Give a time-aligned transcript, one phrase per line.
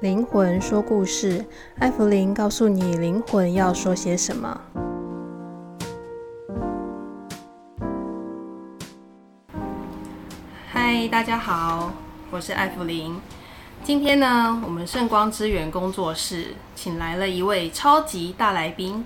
[0.00, 1.42] 灵魂说故事，
[1.78, 4.60] 艾芙琳告诉你灵魂要说些什么。
[10.70, 11.94] 嗨，大家好，
[12.30, 13.18] 我是艾芙琳。
[13.82, 19.02] 今天呢，我们圣光之源工作室请来了一位超级大来宾。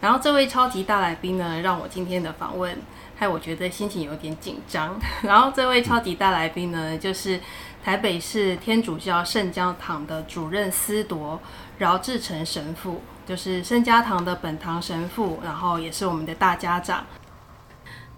[0.00, 2.78] 然后这位超级大来宾呢，让我今天的访问
[3.16, 4.96] 害我觉得心情有点紧张。
[5.22, 7.40] 然后这位超级大来宾呢，就是。
[7.82, 11.40] 台北市天主教圣教堂的主任司铎
[11.78, 17.06] 饶志成神父，就是圣家堂的本堂神父，然后也是我们的大家长。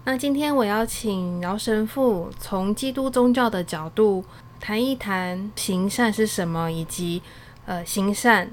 [0.03, 4.25] 那今天我邀请饶神父从基督宗教的角度
[4.59, 7.21] 谈一谈行善是什么，以及
[7.65, 8.49] 呃行善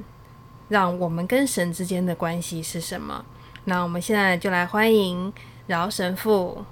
[0.68, 3.24] 让我们跟神之间的关系是什么。
[3.64, 5.32] 那我们现在就来欢迎
[5.66, 6.64] 饶神父。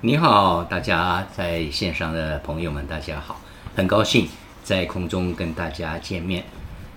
[0.00, 3.40] 你好，大家在线上的朋友们，大家好，
[3.74, 4.28] 很高兴
[4.62, 6.44] 在空中跟大家见面。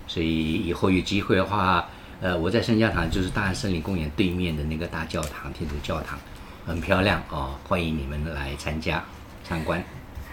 [0.05, 1.89] 所以以后有机会的话，
[2.22, 6.19] 呃，我在圣家堂就是大安森林公园对面的那个大教堂，天主教堂，
[6.67, 9.03] 很漂亮哦，欢迎你们来参加
[9.44, 9.83] 参观。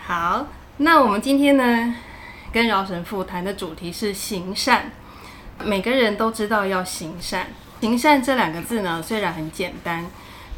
[0.05, 0.47] 好，
[0.77, 1.95] 那我们今天呢，
[2.53, 4.93] 跟饶神父谈的主题是行善。
[5.65, 7.47] 每个人都知道要行善，
[7.81, 10.05] 行善这两个字呢，虽然很简单。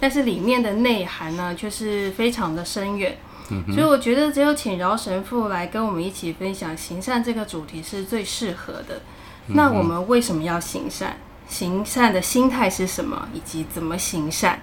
[0.00, 3.18] 但是里面的内涵呢，却是非常的深远，
[3.50, 9.02] 嗯、所以我觉得只有请饶神父来跟我们一起分享行善这个主题是最适合的。
[9.48, 11.16] 嗯、那我们为什么要行善？
[11.46, 13.28] 行善的心态是什么？
[13.34, 14.58] 以及怎么行善？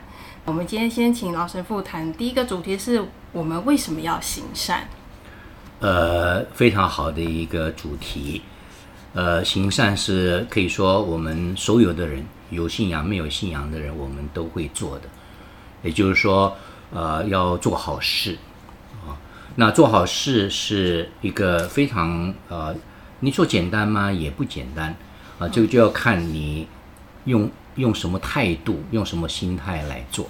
[0.46, 4.88] 我们今天先请饶神父谈第一个主题是我们为什么要行善？
[5.80, 8.42] 呃，非常好的一个主题。
[9.14, 15.10] 呃，行善是可以说我们所有的人，有信仰没有信仰的人，我们都会做的。
[15.84, 16.58] 也就是说，
[16.92, 18.38] 呃，要做好事
[19.06, 19.16] 啊。
[19.56, 22.76] 那做好事是一个非常呃，
[23.20, 24.12] 你说简单吗？
[24.12, 24.96] 也不简单
[25.40, 25.48] 啊。
[25.48, 26.68] 这个就要看你
[27.26, 30.28] 用用什么态度，用什么心态来做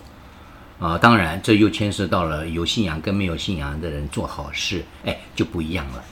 [0.80, 0.98] 啊。
[0.98, 6.04] 当然，这又牵涉到了有信仰跟没有信仰的人做好事，哎，就不一样了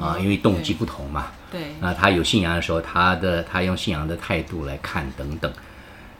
[0.00, 1.26] 啊，因为动机不同嘛。
[1.50, 1.74] 对。
[1.80, 5.52] 那他有信仰的时候，他的他用信仰的态度来看等等，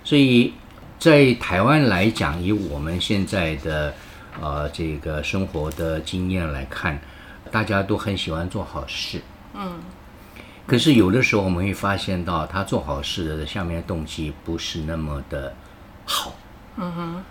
[0.04, 0.52] 所以。
[0.98, 3.94] 在台湾来讲，以我们现在的
[4.40, 6.98] 呃这个生活的经验来看，
[7.50, 9.20] 大家都很喜欢做好事。
[9.54, 9.80] 嗯。
[10.66, 15.54] 可是有的时候我们会发现到，他做好事的下面的动机不是那么的
[16.06, 16.32] 好。
[16.76, 17.22] 嗯哼。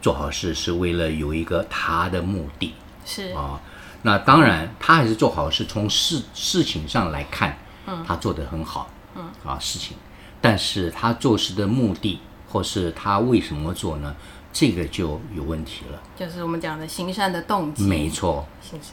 [0.00, 2.74] 做好事是为了有一个他的目的。
[3.04, 3.30] 是。
[3.32, 3.60] 啊，
[4.02, 7.56] 那当然他还是做好事，从事事情上来看，
[7.86, 8.90] 嗯，他做得很好。
[9.14, 9.30] 嗯。
[9.44, 9.96] 啊，事情，
[10.40, 12.18] 但是他做事的目的。
[12.48, 14.14] 或是他为什么做呢？
[14.50, 16.00] 这个就有问题了。
[16.16, 17.84] 就是我们讲的行善的动机。
[17.84, 18.44] 没错，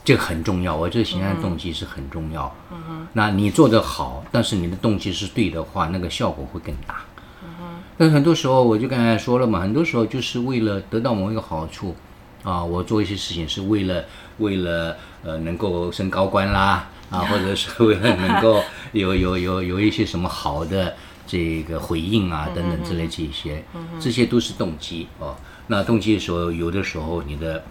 [0.04, 0.76] 这个很重要。
[0.76, 2.54] 我觉得行善的动机是很重要。
[2.72, 3.08] 嗯哼。
[3.14, 6.98] 那你做得好，但是你的动机是对的话，那个效果会更大。
[7.44, 7.66] 嗯哼。
[7.98, 11.96] 但很多时候，我就刚才说了嘛，很多时候就是为了得到某一个好处，
[12.44, 14.04] 啊，我做一些事情是为了
[14.40, 18.62] 为了呃能够升高官啦，啊，或者是为了能够
[18.92, 20.94] 有有有有一些什么好的。
[21.28, 25.36] 这个回应啊，等等之类这些，嗯嗯、这些都是动机哦。
[25.68, 27.63] 那动机的时候，有的时候你的，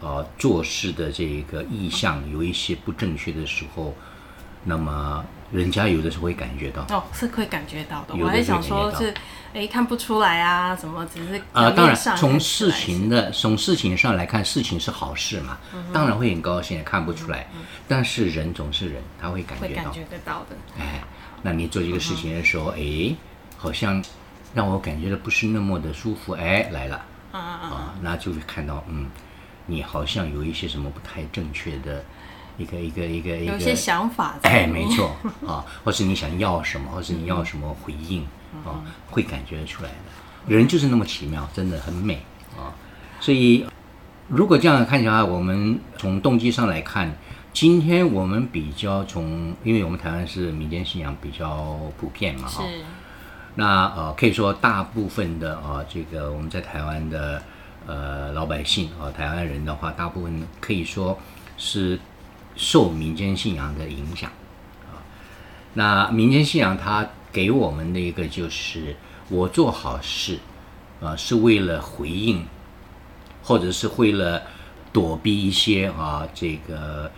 [0.00, 3.94] 呃，做事的这个意向有一些不正确的时候，
[4.64, 6.82] 那么人家有的时候会感觉到。
[6.94, 8.14] 哦，是会感觉到的。
[8.14, 9.14] 我还想说是，
[9.54, 11.72] 哎，看不出来啊，什么只是啊、呃？
[11.72, 17.48] 当然，从事情的从事情上来看，事情是好事嘛，嗯、当然会很高兴，看不出来。
[17.88, 19.68] 但是人总是人，他会感觉到。
[19.68, 20.56] 会感觉得到的。
[20.78, 21.02] 哎。
[21.42, 23.14] 那你做这个事情的时候，哎，
[23.56, 24.02] 好像
[24.54, 27.00] 让我感觉到不是那么的舒服，哎，来了，
[27.32, 29.06] 啊，那就会看到，嗯，
[29.66, 32.04] 你好像有一些什么不太正确的
[32.56, 35.14] 一个一个一个一个，有些想法，哎，没错，
[35.46, 38.22] 啊， 或是你想要什么，或是你要什么回应，
[38.64, 40.54] 啊，会感觉出来的。
[40.54, 42.14] 人就是那么奇妙，真的很美，
[42.56, 42.74] 啊，
[43.20, 43.64] 所以
[44.28, 47.16] 如果这样看起来，我们从动机上来看。
[47.60, 52.62] 今天我们比较从，因为我们台湾是民间信仰比较普遍嘛，哈，
[53.56, 57.42] 那呃可以说大部分的啊、呃，这个我们在台湾的
[57.84, 61.18] 呃老百姓啊、呃，台湾人的话，大部分可以说
[61.56, 61.98] 是
[62.54, 64.30] 受民间信仰的影响
[64.86, 64.98] 啊、呃。
[65.74, 68.94] 那民间信仰它给我们的一个就是，
[69.28, 70.36] 我做好事
[71.00, 72.46] 啊、呃，是为了回应，
[73.42, 74.42] 或者是为了
[74.92, 77.10] 躲避一些啊、呃、这个。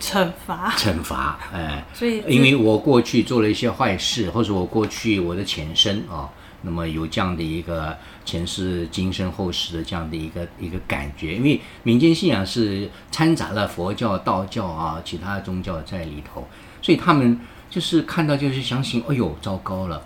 [0.00, 6.28] 惩罚，惩罚，哎，所以，因为我过去做了一些坏事，或者我过去我的前身啊、哦，
[6.62, 16.48] 那么有这样的一个前世今生后世的这样的一个一个感觉，因为民间信仰是掺杂了佛教、道教啊，其他宗教在里头，
[16.80, 17.38] 所以他们
[17.68, 20.02] 就是看到就是相信，哎呦，糟糕了，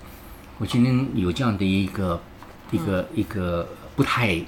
[0.59, 2.21] 我今天有这样的一个
[2.73, 4.41] 一个一个不太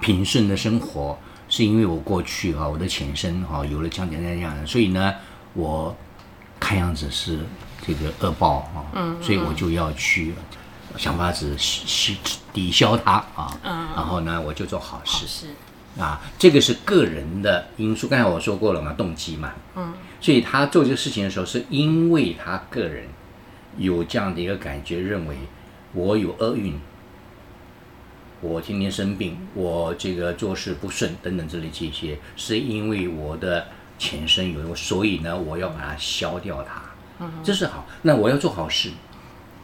[0.00, 1.18] 平顺的生活，
[1.56, 5.14] 是因为我过去啊，我的前身哈有了这样这样所以呢，
[5.54, 5.96] 我
[6.60, 7.38] 看样子是
[7.80, 10.34] 这个恶报啊，嗯，所以我就要去
[10.98, 11.56] 想法子
[12.52, 15.26] 抵消它啊，嗯，然后呢，我就做好事。
[15.26, 15.46] 是。
[15.98, 18.06] 啊，这个是个人的因素。
[18.06, 23.08] 刚才我说过了嘛，动机嘛，嗯，所以他做这个事情的时候，是因为他个人
[23.78, 25.38] 有这样的一个感觉，认为
[25.94, 26.78] 我有厄运，
[28.40, 33.66] 我天天生病，我这个做事不顺等等之类这些，是因为我的
[33.98, 36.82] 前身有，所以呢，我要把它消掉它，
[37.20, 37.86] 嗯，这是好。
[38.02, 38.90] 那我要做好事。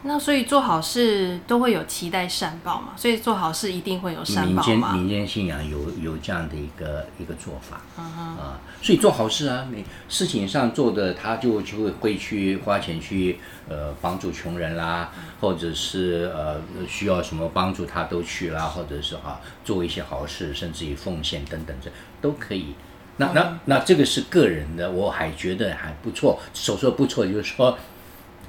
[0.04, 4.66] 那所以做好事都会有期待善报嘛，所以做好事一定会有善报嘛。
[4.66, 13.38] 民间民间信仰有有这样的一个一个做法，啊、uh 所以做好事啊，你事情上做的，他就就会会去花钱去
[13.68, 21.88] 呃帮助穷人啦，或者是呃需要什么帮助他都去啦，或者是啊做一些好事，甚至于奉献等等这
[22.20, 22.74] 都可以。
[23.18, 26.40] 那那那这个是个人的，我还觉得还不错。
[26.52, 27.78] 所说不错，就是说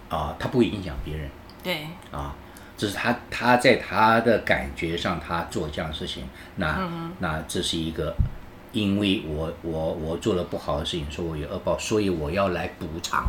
[0.10, 1.30] 啊，他不会影响别人。
[1.64, 2.36] 对啊，
[2.78, 6.24] 这是他他在他的感觉上，他做这样的事情，
[6.58, 8.14] 那、嗯、那这是一个，
[8.74, 13.26] 因为我我我做了不好的事情，说我有恶报，所以我要来补偿，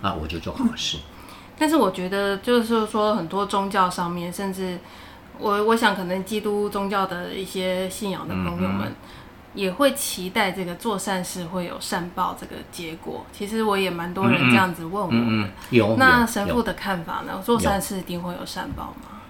[0.00, 0.98] 啊，我就做好事。
[1.58, 4.78] 但是我觉得，就是说很多宗教上面，甚至
[5.38, 8.88] 我我想，可能基督宗教的一些信仰的朋友们。
[8.88, 8.96] 嗯
[9.54, 13.26] 也会期待这个做善事会有善报这个结果。
[13.32, 15.16] 其实我也蛮多人这样子问我的。
[15.16, 15.96] 嗯嗯、有。
[15.98, 17.40] 那神父的看法呢？
[17.44, 19.20] 做善事一定会有善报吗？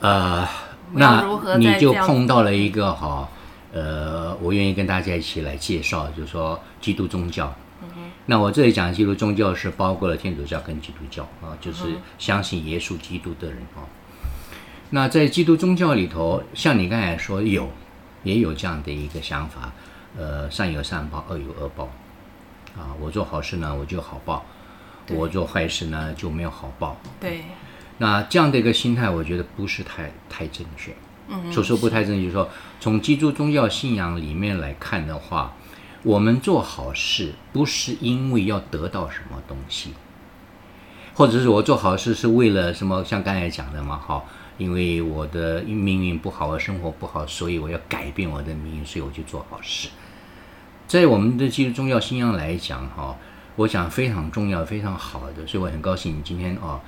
[0.00, 0.48] 呃，
[0.92, 1.24] 那
[1.58, 3.28] 你就碰到了一个哈，
[3.72, 7.54] 呃，我愿意跟大家一起来介绍，就是说基督宗教。
[8.26, 11.84] 那我这里讲的基督宗教是包括了天主教跟基督教啊，就是
[12.18, 13.86] 相信耶稣基督的人啊。
[14.90, 17.68] 那在基督宗教里头，像你刚才说有。
[18.22, 19.72] 也有这样的一个想法，
[20.16, 21.84] 呃，善有善报，恶有恶报，
[22.76, 24.42] 啊，我做好事呢，我就好报；
[25.08, 27.00] 我做坏事呢，就没有好报。
[27.18, 27.44] 对，
[27.98, 30.94] 那这样的一个心态，我觉得不是太太正确。
[31.28, 35.54] 嗯，所说不太正确，就是说从基督宗教信仰里面来看的话，
[36.02, 39.94] 我们做好事不是因为要得到什么东西，
[41.14, 43.04] 或者是我做好事是为了什么？
[43.04, 44.26] 像刚才讲的嘛，好。
[44.60, 49.88] 因为我的命运不好，我生活不好，所以我要改变我的命运，所以我就做好事。
[50.86, 53.16] 在我们的基督宗教信仰来讲，哈，
[53.56, 56.78] 我想非常重要、非常好的，所以我很高兴你今天啊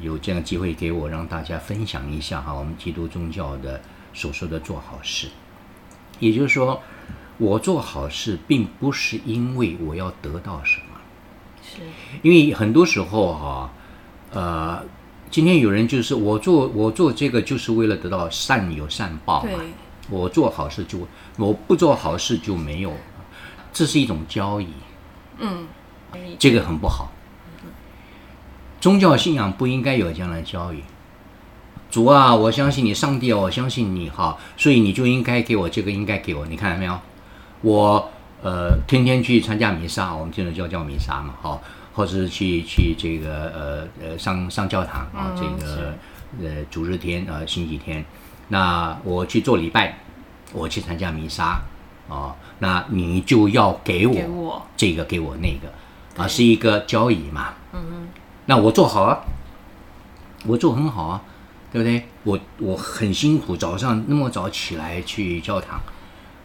[0.00, 3.80] 有这样的机会给我，让大家分享一下哈，我们基督宗教的
[4.12, 5.28] 所说的做好事。
[6.18, 6.82] 也就是说，
[7.38, 10.98] 我做好事并不是因为我要得到什么，
[11.62, 11.78] 是
[12.22, 13.70] 因为很多时候哈，
[14.32, 14.84] 呃。
[15.30, 19.60] 今天有人就是我做我做这个就是为了得到善有善报嘛，
[20.08, 21.06] 我做好事就
[21.36, 22.92] 我不做好事就没有，
[23.72, 24.66] 这是一种交易，
[25.38, 25.66] 嗯，
[26.36, 27.12] 这个很不好。
[28.80, 30.82] 宗教信仰不应该有这样的交易。
[31.90, 36.46] 主啊，我相信你，上帝啊，我相信你哈，所以你就应该给我这个，应该给我。
[36.46, 36.98] 你看到没有？
[37.62, 38.10] 我
[38.42, 41.60] 呃天天去参加弥撒，我们天主教叫弥撒嘛，哈。
[41.92, 45.94] 或者是去去这个呃呃上上教堂啊，这个
[46.40, 48.04] 呃主日天呃星期天，
[48.48, 49.98] 那我去做礼拜，
[50.52, 51.60] 我去参加弥撒
[52.08, 57.54] 哦，那你就要给我这个给我那个啊，是一个交易嘛。
[57.72, 58.08] 嗯嗯。
[58.46, 59.18] 那我做好啊，
[60.46, 61.22] 我做很好啊，
[61.72, 62.06] 对不对？
[62.22, 65.80] 我我很辛苦，早上那么早起来去教堂，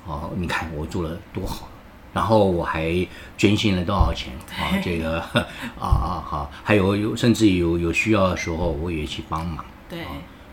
[0.06, 1.68] 哦，你看我做了多好。
[2.16, 3.06] 然后我还
[3.38, 4.72] 捐献了多少钱 啊？
[4.82, 5.20] 这个
[5.78, 9.66] 啊啊好，还有有甚至有有需要的时候，我也去帮忙。
[9.90, 10.00] 对，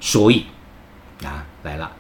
[0.00, 0.45] 所以
[1.23, 1.92] 啊来了，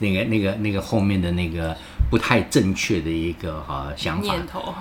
[0.00, 1.76] 那个那个那个后面的那个
[2.10, 4.74] 不太正确的一个哈想法，念头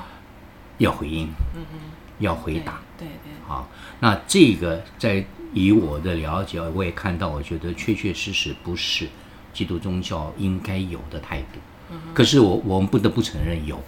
[0.79, 1.79] 要回应，嗯嗯，
[2.17, 9.07] 要回答，对对，好，那这个在以我的了解，我也看到，我觉得确确实实不是
[9.53, 11.59] 基督宗教应该有的态度。
[11.91, 13.79] 嗯，可是我我们不得不承认有。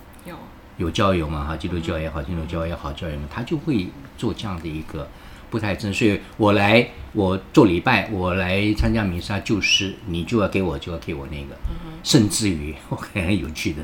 [0.77, 5.07] 有教友嘛哈，基督教也好，天主教也好，教友们他就会做这样的一个
[5.49, 5.91] 不太正。
[5.91, 11.55] 所以我来，我做礼拜，我来参加弥撒，就是你就要给我，就要给我那个。
[12.03, 13.81] 甚至于我很有趣的，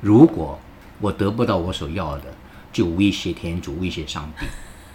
[0.00, 0.58] 如果
[1.00, 2.24] 我得不到我所要的，
[2.72, 4.46] 就威胁天主，威胁上帝。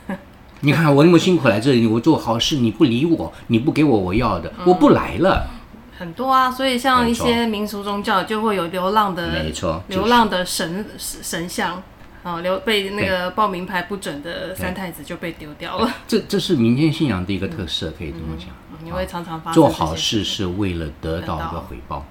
[0.62, 5.50] 你看我那么辛苦来这里，我做好事你不理我，你不给我我要的，我不来了。
[5.98, 11.82] 很多啊，所以像一些民俗宗教就会有流浪的，没错，流浪的神神像，
[12.24, 15.94] 哦，留被那个报名牌不准的三太子就被丢掉了。
[16.08, 18.50] 这这是民间信仰的一个特色，可以这么讲。
[18.84, 22.06] 你会常常发做好事是为了得到一个回报。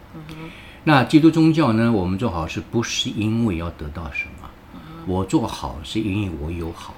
[0.85, 1.93] 那基督宗教呢？
[1.93, 4.49] 我们做好事不是因为要得到什么，
[5.07, 6.95] 我做好是因为我有好。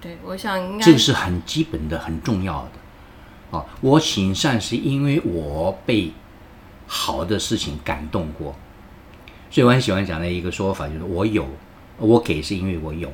[0.00, 2.70] 对，我想应该这个是很基本的、很重要的。
[3.56, 6.12] 啊，我行善是因为我被
[6.86, 8.54] 好的事情感动过，
[9.50, 11.46] 所以我很喜欢讲的一个说法就是：我有，
[11.98, 13.12] 我给是因为我有。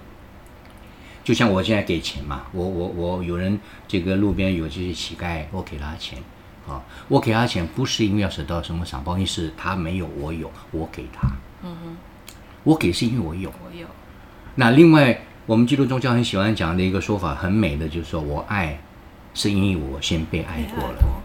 [1.25, 6.19] 就像我现在给钱嘛，我我我有人这个路边有这些乞丐，我给他钱，
[6.67, 11.29] 啊，我给他钱不是因为要得到什么赏报，意思他没有我有，我给他，
[11.63, 11.97] 嗯哼，
[12.65, 13.87] 我给是因为我有，我有。
[14.57, 18.81] 那另外，我们基督宗教很喜欢讲的一个说法，很美的，就是说我爱，
[19.35, 21.23] 是因为我先被爱过了，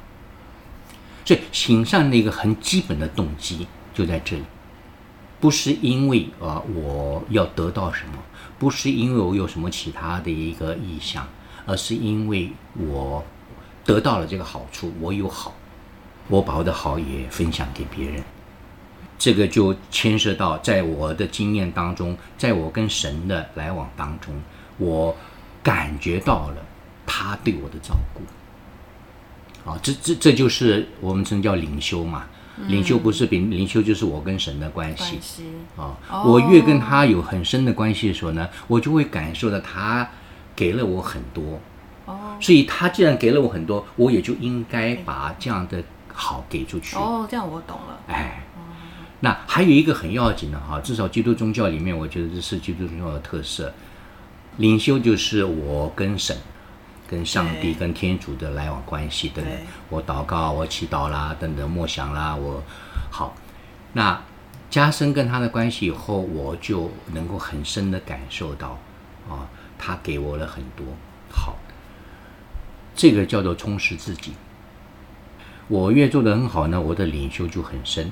[1.26, 4.44] 所以行善的一个很基本的动机就在这里，
[5.40, 8.14] 不是因为啊我要得到什么。
[8.60, 11.28] 不是因为我有什么其他的一个意向，
[11.68, 13.24] 而是因为我
[13.86, 15.54] 得到了这个好处，我有好，
[16.28, 18.24] 我把我的好也分享给别人。
[19.20, 24.34] 这个就牵涉到在我的经验当中，在我跟神的来往当中，
[24.80, 25.16] 我
[25.62, 26.56] 感觉到了
[27.08, 28.22] 他对我的照顾。
[29.68, 32.26] 啊，这这这就是我们称叫领袖嘛。
[32.68, 35.20] 领袖不是比领袖就是我跟神的关系
[35.76, 40.10] 啊，哦，我越跟他有很深的关系的时候呢，我就会感受到他
[40.56, 41.60] 给了我很多，
[42.06, 46.96] 哦，所以他既然给了我很多，我也就应该把这样的好给出去。
[46.96, 48.00] 哦，这样我懂了。
[48.08, 48.42] 哎，
[49.20, 53.72] 那还有一个很要紧的哈，至少基督宗教里面，我觉得这是基督宗教的特色，
[54.56, 56.36] 领袖就是我跟神。
[57.08, 59.54] 跟上帝、跟天主的来往关系等等，
[59.90, 62.62] 我祷告、我祈祷啦，等等默想啦，我
[63.10, 63.34] 好，
[63.94, 64.22] 那
[64.70, 68.78] 加深跟他的关系以后，我就能够很深的感受到，
[69.30, 69.48] 啊，
[69.78, 70.86] 他给我了很多
[71.32, 71.56] 好，
[72.94, 74.34] 这个叫做充实自己。
[75.70, 78.12] 我越做得很好呢，我的领袖就很深，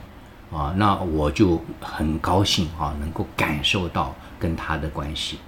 [0.51, 5.39] 啊，那我就很高兴啊，能够感受到跟他的关系。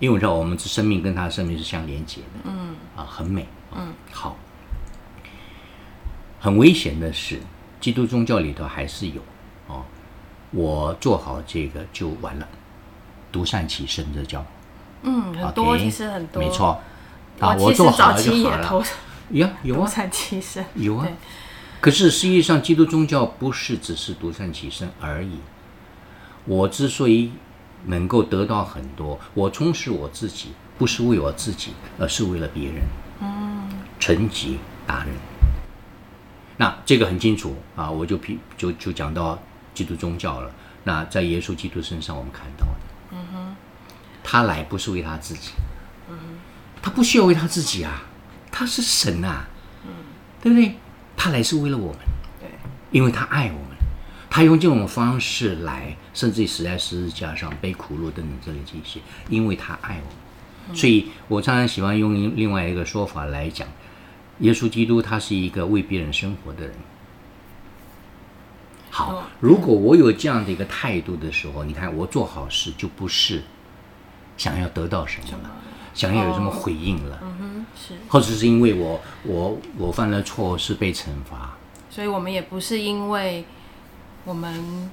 [0.00, 4.36] 因为我知道我们这生命跟他的生命是相连接的，嗯，啊，很美，嗯，好。
[6.40, 7.40] 很危险的是，
[7.80, 9.22] 基督宗教里头还是有，
[9.66, 9.84] 哦，
[10.50, 12.46] 我做好这个就完了，
[13.32, 14.44] 独善其身这叫，
[15.02, 16.82] 嗯，很多其实很多，没错，
[17.40, 18.86] 啊，我做好了就好了，
[19.30, 21.08] 呀，有啊，独善其身，有啊，
[21.80, 25.38] 可是实际上基督宗教不是只是独善其身而已，
[26.44, 27.32] 我之所以。
[27.86, 32.82] 能够得到很多，我充实我自己，不是为我自己，而是为了别人。
[33.20, 35.14] 嗯，成绩达人。
[36.56, 39.38] 那这个很清楚啊，我就比就就讲到
[39.74, 40.50] 基督宗教了。
[40.84, 42.80] 那在耶稣基督身上，我们看到的，
[43.12, 43.56] 嗯哼，
[44.22, 45.50] 他来不是为他自己，
[46.08, 46.22] 嗯哼，
[46.82, 48.02] 他不需要为他自己啊，
[48.52, 49.46] 他是神啊，
[49.84, 49.90] 嗯，
[50.42, 50.76] 对不对？
[51.16, 51.98] 他来是为了我们，
[52.40, 52.48] 对，
[52.90, 53.73] 因为他爱我们。
[54.34, 58.98] 他用这种方式来，甚至于死在十字架上背苦路等等这类这些，
[59.28, 60.72] 因为他爱我。
[60.72, 63.68] 们，所以我常常喜欢用另外一个说法来讲，
[64.40, 66.74] 耶稣基督他是一个为别人生活的人。
[68.90, 73.44] 好，如果我有这样的一个态度的时候，你看我做好事就不是
[74.36, 75.50] 想要得到什么了，
[75.94, 81.56] 想要有什么回应了，嗯哼，是，或者是因为我我我犯了错是被惩罚，
[81.88, 83.44] 所以我们也不是因为。
[84.24, 84.90] 我们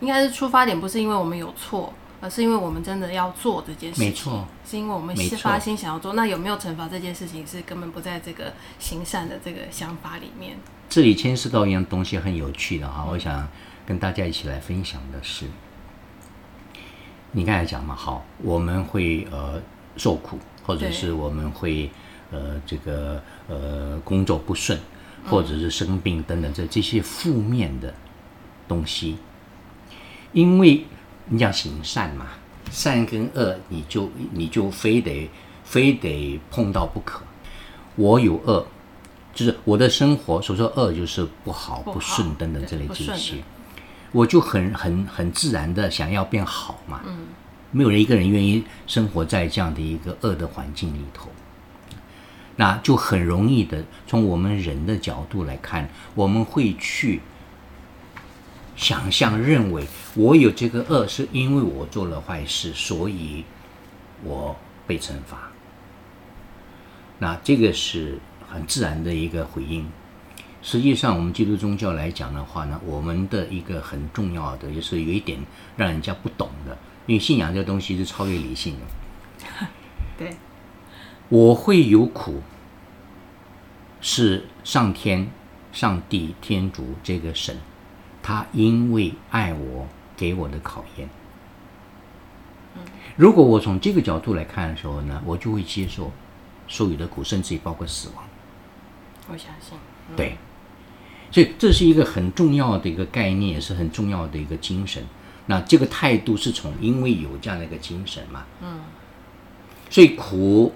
[0.00, 4.06] 应该是出发点不是因为我们有错，而是因为我们真的要做这件事情。
[4.06, 6.12] 没错，是因为我们是发心想要做。
[6.12, 10.56] 那有没有惩罚这件事情，是根本不在这个行善的这个想法里面。
[10.88, 13.48] 这里牵涉到一样东西很有趣的哈，我想
[13.86, 15.46] 跟大家一起来分享的是，
[17.30, 19.60] 你刚才讲嘛，好，我们会呃
[19.96, 21.90] 受苦，或者是我们会
[22.30, 24.78] 呃这个呃工作不顺。
[25.24, 27.94] 或者是生病等等，这这些负面的
[28.68, 29.16] 东西，
[30.32, 30.84] 因为
[31.26, 32.26] 你讲行善嘛，
[32.70, 35.30] 善跟恶，你就你就非得
[35.64, 37.22] 非得碰到不可。
[37.96, 38.66] 我有恶，
[39.34, 43.36] 就是我的生活所说恶就是不好不顺等等这类这些，
[44.10, 47.00] 我就很很很自然的想要变好嘛。
[47.04, 47.26] 嗯，
[47.70, 51.28] 没有人一个人愿意生活在这样的一个恶的环境里头。
[52.56, 57.20] 那就很容易的，从我们人的角度来看，我们会去
[58.76, 63.44] 想象认为，我有这个恶是因为我做了坏事，所以
[64.24, 65.50] 我被惩罚。
[67.18, 69.86] 那这个是很自然的一个回应。
[70.62, 75.38] 实际上，我们基督宗教来讲的话呢，我们的一个很重要的，就是有一点
[75.76, 79.66] 让人家不懂的，因为信仰这个东西是超越理性的。
[80.16, 80.36] 对，
[81.28, 82.42] 我会有苦，
[84.00, 85.28] 是上天、
[85.72, 87.56] 上帝、天主这个神，
[88.22, 91.08] 他因为爱我给我的考验。
[93.16, 96.10] 如果我从这个角度来看的时候呢，我就会接受
[96.66, 98.24] 所有的苦，甚至于包括死亡。
[99.28, 99.76] 我相信。
[100.08, 100.36] 嗯、对，
[101.30, 105.04] 所以这是一个很重要的一个概念，也是很重要的一个精神。
[105.46, 108.80] 那这个态度是从因为有这样的一个精神嘛，嗯，
[109.90, 110.72] 所以苦、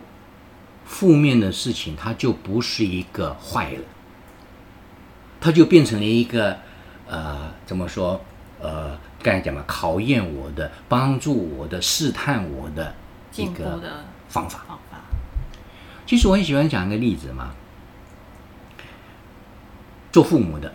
[0.84, 3.80] 负面的事情，它就不是一个坏了，
[5.40, 6.58] 它就变成了一个
[7.08, 8.20] 呃，怎么说？
[8.60, 12.94] 呃，刚才讲嘛，考验我的、帮助我的、试探我的
[13.36, 13.80] 一个
[14.28, 14.64] 方法。
[14.66, 15.00] 方法。
[16.06, 17.50] 其实我很喜欢讲一个例子嘛，
[20.10, 20.72] 做父母的。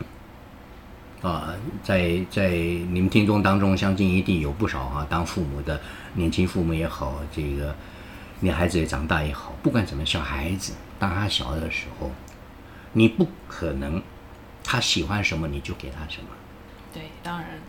[1.21, 5.79] 啊，在在你们听众当中，相信一定有不少啊，当父母的
[6.15, 7.75] 年轻父母也好，这个
[8.39, 12.09] 你孩子也长大也好，不管怎么，小孩子当他小的时候，
[12.93, 14.01] 你不可能
[14.71, 16.29] 他喜欢什么你就给他什么。
[16.93, 17.59] 对，当然。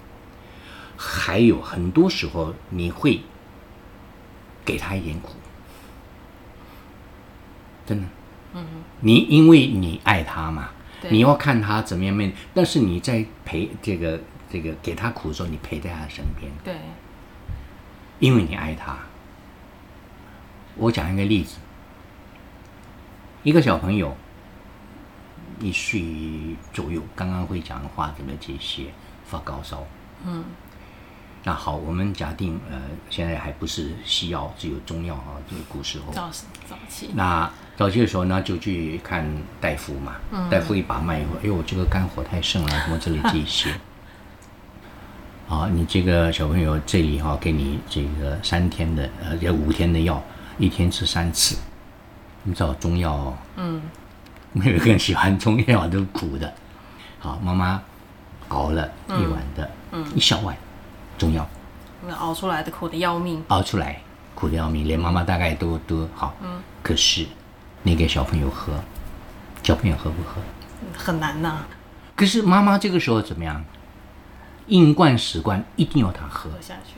[0.96, 3.20] 还有很多时候你会
[4.64, 5.32] 给他一点苦，
[7.84, 8.06] 真的。
[8.54, 8.64] 嗯。
[9.00, 10.70] 你因为你爱他嘛。
[11.10, 16.52] 你要看他怎么样面，但是你在陪这个这个给他苦的时候，你陪在他身边。
[16.62, 16.76] 对，
[18.20, 18.96] 因为你爱他。
[20.76, 21.56] 我讲一个例子，
[23.42, 24.16] 一个小朋友
[25.62, 26.02] 一岁
[26.72, 28.86] 左右，刚刚会讲话的这些，
[29.24, 29.84] 发高烧。
[30.26, 30.44] 嗯。
[31.44, 36.12] 那好，我们假定呃，现在还不是西药，只有中药啊，就是古时候。
[36.12, 36.30] 早
[36.68, 37.10] 早期。
[37.14, 37.50] 那。
[37.74, 39.26] 早期的时候呢，就去看
[39.60, 40.16] 大夫嘛。
[40.30, 43.74] 嗯、大夫一把脉以后，哎呦，这个肝火太盛了，什么这里这些。
[45.48, 50.22] 啊，你这个小朋友这里哈、啊，给你这个三天的呃，要五天的药，
[50.58, 51.56] 一天吃三次。
[52.44, 53.38] 你知道中药、哦？
[53.56, 53.82] 嗯。
[54.52, 56.52] 没有一个人喜欢中药，都苦的。
[57.18, 57.82] 好，妈妈
[58.48, 60.56] 熬了一碗的，嗯，一小碗
[61.18, 61.48] 中药。
[62.06, 63.42] 那熬出来的苦的要命。
[63.48, 64.00] 熬出来
[64.34, 66.34] 苦的要命，连妈妈大概都都好。
[66.42, 66.62] 嗯。
[66.82, 67.26] 可是。
[67.84, 68.74] 你给小朋友喝，
[69.64, 70.40] 小朋友喝不喝？
[70.96, 71.66] 很难呐、啊。
[72.14, 73.64] 可是妈妈这个时候怎么样？
[74.68, 76.94] 硬灌死灌，一定要他喝，喝下去。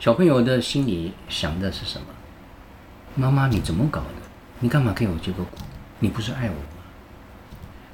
[0.00, 2.06] 小朋友的心里想的是什么？
[3.14, 4.22] 妈妈你怎么搞的？
[4.60, 5.50] 你干嘛给我这个苦？
[6.02, 6.82] 你不是爱我吗？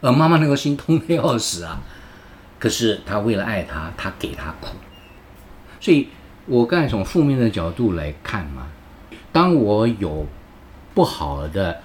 [0.01, 1.81] 而妈妈那个心痛的要死啊！
[2.59, 4.77] 可是他为了爱他，他给他苦。
[5.79, 6.09] 所以
[6.47, 8.67] 我刚才从负面的角度来看嘛，
[9.31, 10.27] 当我有。
[10.95, 11.81] 不好的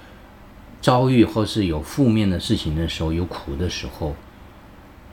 [0.80, 4.16] 遭遇，或是有负面的事情的时候，有苦的时候，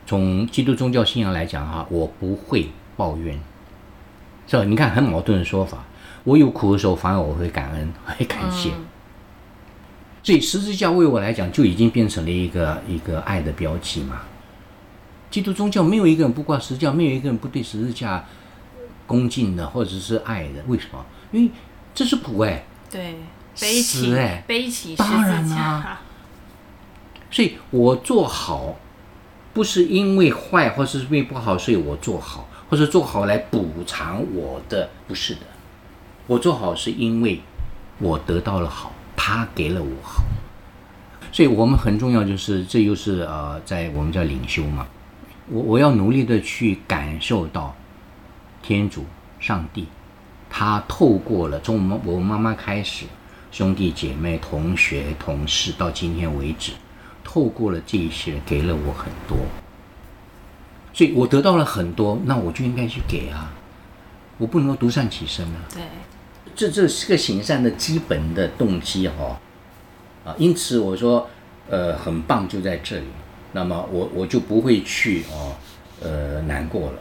[0.08, 3.40] 从基督宗教信仰来讲哈，我不会抱怨，
[4.48, 4.64] 是吧？
[4.64, 5.84] 你看很矛盾的说法，
[6.24, 8.72] 我有苦的时候，反而我会感恩，会感谢。
[10.24, 14.22] 所以十字架为我来讲就已经变成了一个一个爱的标记嘛。
[15.30, 18.26] 基督宗教没有一个人不挂十字架，没有一个人不对十字架
[19.08, 20.64] 恭敬的，或者是爱的。
[20.68, 21.06] 为什么？
[21.32, 21.52] 因为
[21.94, 22.64] 这是苦哎。
[22.90, 23.16] 对。
[23.60, 26.00] 背起，哎，背起，当然啦。
[27.30, 28.78] 所以我做好，
[29.54, 35.42] 不是因为坏，或是因为不好，所以我做好，或者做好来补偿我的，不是的。
[36.28, 37.42] 我做好是因为
[38.00, 39.96] 我得到了好，他给了我。
[41.32, 44.88] 所以我们很重要，就是这又是呃，在我们叫领袖嘛。
[45.48, 47.76] 我我要努力的去感受到
[48.64, 49.06] 天主
[49.40, 49.88] 上帝，
[50.50, 53.06] 他透过了从我们我妈妈开始。
[53.52, 56.72] 兄弟姐妹、同学、同事，到今天为止，
[57.22, 59.38] 透过了这一些，给了我很多，
[60.94, 63.52] 所以我得到了很多，那我就应该去给啊，
[64.38, 65.60] 我不能够独善其身啊。
[65.74, 65.84] 对，
[66.62, 69.42] 这这是个行善的基本的动机哈，
[70.24, 71.28] 啊，因此我说，
[71.68, 73.06] 呃，很棒就在这里，
[73.54, 75.56] 那么我我就不会去哦，
[76.04, 77.00] 呃，难过了。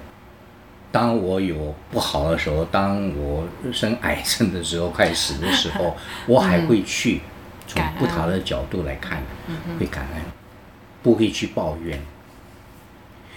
[0.90, 5.94] 当我有不好的时候，当我生癌症的时候，快死的时候，
[6.26, 7.20] 我还会去
[7.66, 9.22] 从不同的角度来看，
[9.78, 10.22] 会感恩，
[11.02, 12.00] 不会去抱怨。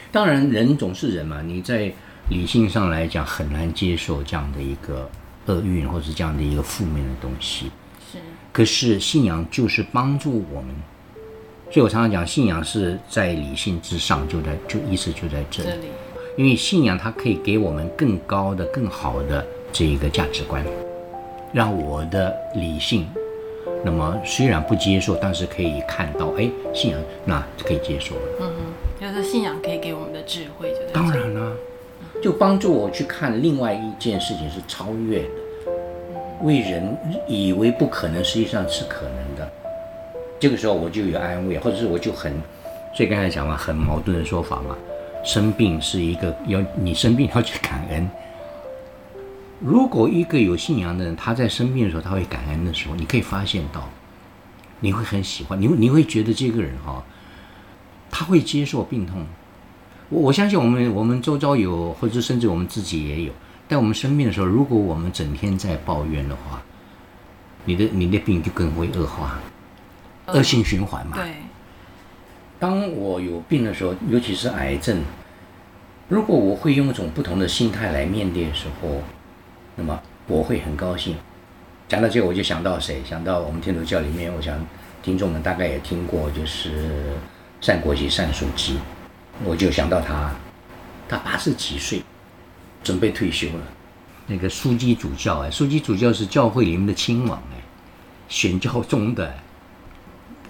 [0.09, 1.91] 当然，人总是人嘛，你在
[2.29, 5.09] 理性上来讲很难接受这样的一个
[5.47, 7.71] 厄运，或者这样的一个负面的东西。
[8.11, 8.19] 是。
[8.51, 10.75] 可是信仰就是帮助我们，
[11.71, 15.87] 所以我常常讲，信仰是在理性之上，就在就意思就在这里。
[16.35, 20.65] 因为信仰它可以给我们更高的、更好的这一个价值观，
[21.53, 23.07] 让我的理性，
[23.85, 28.21] 那么虽然不接受，但是可以看到，哎，信仰那可以接受了。
[28.41, 31.55] 嗯嗯，就是信仰可以给我们的智慧，就当然了，
[32.21, 35.29] 就帮助我去看另外一件事情是超越的，
[36.41, 39.51] 为人以为不可能，实际上是可能的。
[40.39, 42.33] 这个时候我就有安慰，或者是我就很，
[42.93, 44.75] 所以刚才讲嘛，很矛盾的说法嘛，
[45.23, 48.09] 生病是一个要你生病要去感恩。
[49.59, 53.89] 如果一个有信仰的人，他在生病的时候他会感恩的时候，你可以发现到，
[54.81, 57.01] 你会很喜欢，你你会觉得这个人哈，
[58.11, 59.25] 他会接受病痛。
[60.13, 63.33] 我我相信我们我们周遭有，或者甚至我们自己也有，
[63.67, 66.61] 但我们生病的时候，如果我们整天在抱怨的话，
[67.65, 69.39] 你的你的病就更会恶化，
[70.27, 71.17] 恶性循环嘛。
[71.17, 71.33] 对。
[72.59, 75.01] 当我有病的时候，尤其是癌症，
[76.07, 79.01] 如果我会用一种不同的心态来面对的时候。
[79.75, 81.15] 那么我会很高兴。
[81.87, 83.01] 讲到这个，我就想到谁？
[83.03, 84.55] 想到我们天主教里面，我想
[85.01, 87.15] 听众们大概也听过，就是
[87.59, 88.77] 单国玺单枢机。
[89.43, 90.31] 我就想到他，
[91.09, 92.01] 他八十几岁，
[92.83, 93.63] 准备退休了。
[94.27, 97.61] 那个枢机主教哎，枢机主教是教会里面的亲王哎，
[98.29, 99.33] 选教宗的，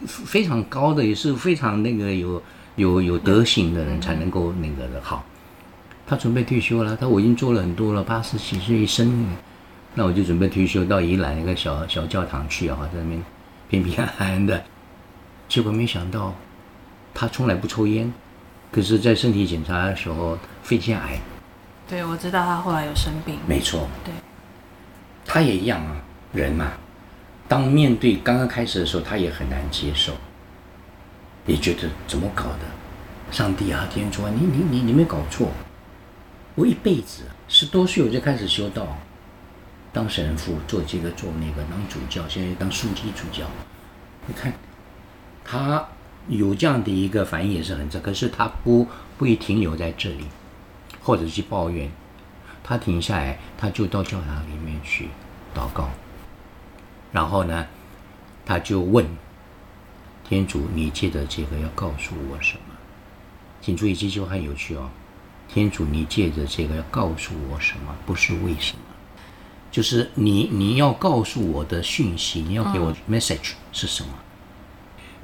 [0.06, 2.41] 非常高的，也是非常那个有
[2.76, 5.26] 有有德行的人才能够那个的好。
[6.06, 9.26] 他准备退休了，他我已经做了很多了，八十几岁一生，
[9.96, 13.24] 那我就准备退休，到宜兰一个小小教堂去啊，在那边
[13.69, 14.63] 平平安安的。
[15.48, 16.36] 结果没想到，
[17.13, 18.13] 他从来不抽烟，
[18.73, 21.19] 可是，在身体检查的时候，肺腺癌。
[21.88, 23.38] 对，我知道他后来有生病。
[23.47, 23.88] 没错。
[24.03, 24.12] 对。
[25.25, 25.95] 他也一样啊，
[26.33, 26.71] 人嘛，
[27.47, 30.13] 当面对刚刚开始的时候，他也很难接受，
[31.45, 32.65] 也觉得怎么搞的？
[33.31, 35.49] 上帝啊，天主啊，你你你你没搞错。
[36.55, 38.97] 我一辈子十多岁我就开始修道，
[39.91, 43.45] 当神父，做这个做那个，当主教，现在当枢机主教。
[44.25, 44.51] 你看，
[45.45, 45.88] 他
[46.27, 50.25] 有这样的一个反应也是很正，可是他不不会停留在这里，
[51.01, 51.91] 或者去抱怨，
[52.63, 55.09] 他停下来，他就到教堂里面去
[55.53, 55.89] 祷告，
[57.12, 57.67] 然后呢，
[58.45, 59.05] 他就问
[60.23, 62.75] 天主：“你借着这个要告诉我什么？”
[63.62, 64.89] 请注意，这句话很有趣哦。
[65.49, 67.93] 天主，你借着这个要告诉我什么？
[68.05, 68.81] 不是为什么，
[69.69, 74.09] 就是你你要告诉我的讯息，你要给我 message 是什么？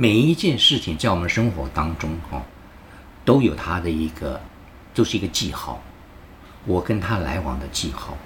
[0.01, 2.41] 每一件事情在我们生活当中，哦，
[3.25, 4.39] 都有它的一个，
[4.93, 5.83] 就是一个记号，
[6.65, 8.17] 我跟他来往的记号。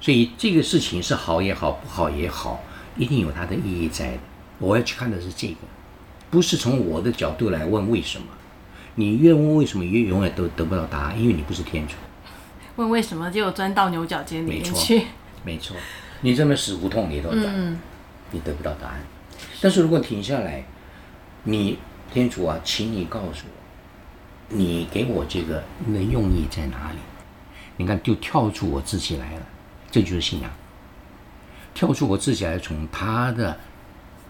[0.00, 2.64] 所以这个事情是好也好，不好也好，
[2.96, 4.18] 一定有它的意义在的。
[4.58, 5.58] 我要去看的是这个，
[6.32, 8.26] 不是从我的角度来问为什么。
[8.96, 11.94] 你越问为什么，越永远都得不到答案，因为你不是天主。
[12.74, 14.96] 问为什么，就钻到牛角尖里面去。
[14.96, 15.06] 没错，
[15.44, 15.76] 没错，
[16.22, 17.78] 你这么死胡同里头的，嗯、
[18.32, 19.00] 你得不到答案。
[19.60, 20.64] 但是如果停下来，
[21.44, 21.78] 你
[22.12, 26.98] 天主啊，请你告诉我，你给我这个的用意在哪里？
[27.76, 29.42] 你看，就跳出我自己来了，
[29.90, 30.50] 这就是信仰。
[31.72, 33.56] 跳出我自己来，从他的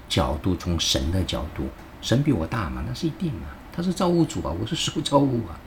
[0.09, 1.67] 角度，从神的角度，
[2.01, 3.47] 神比我大嘛，那是一定嘛。
[3.73, 5.59] 他是造物主啊，我是受造物啊。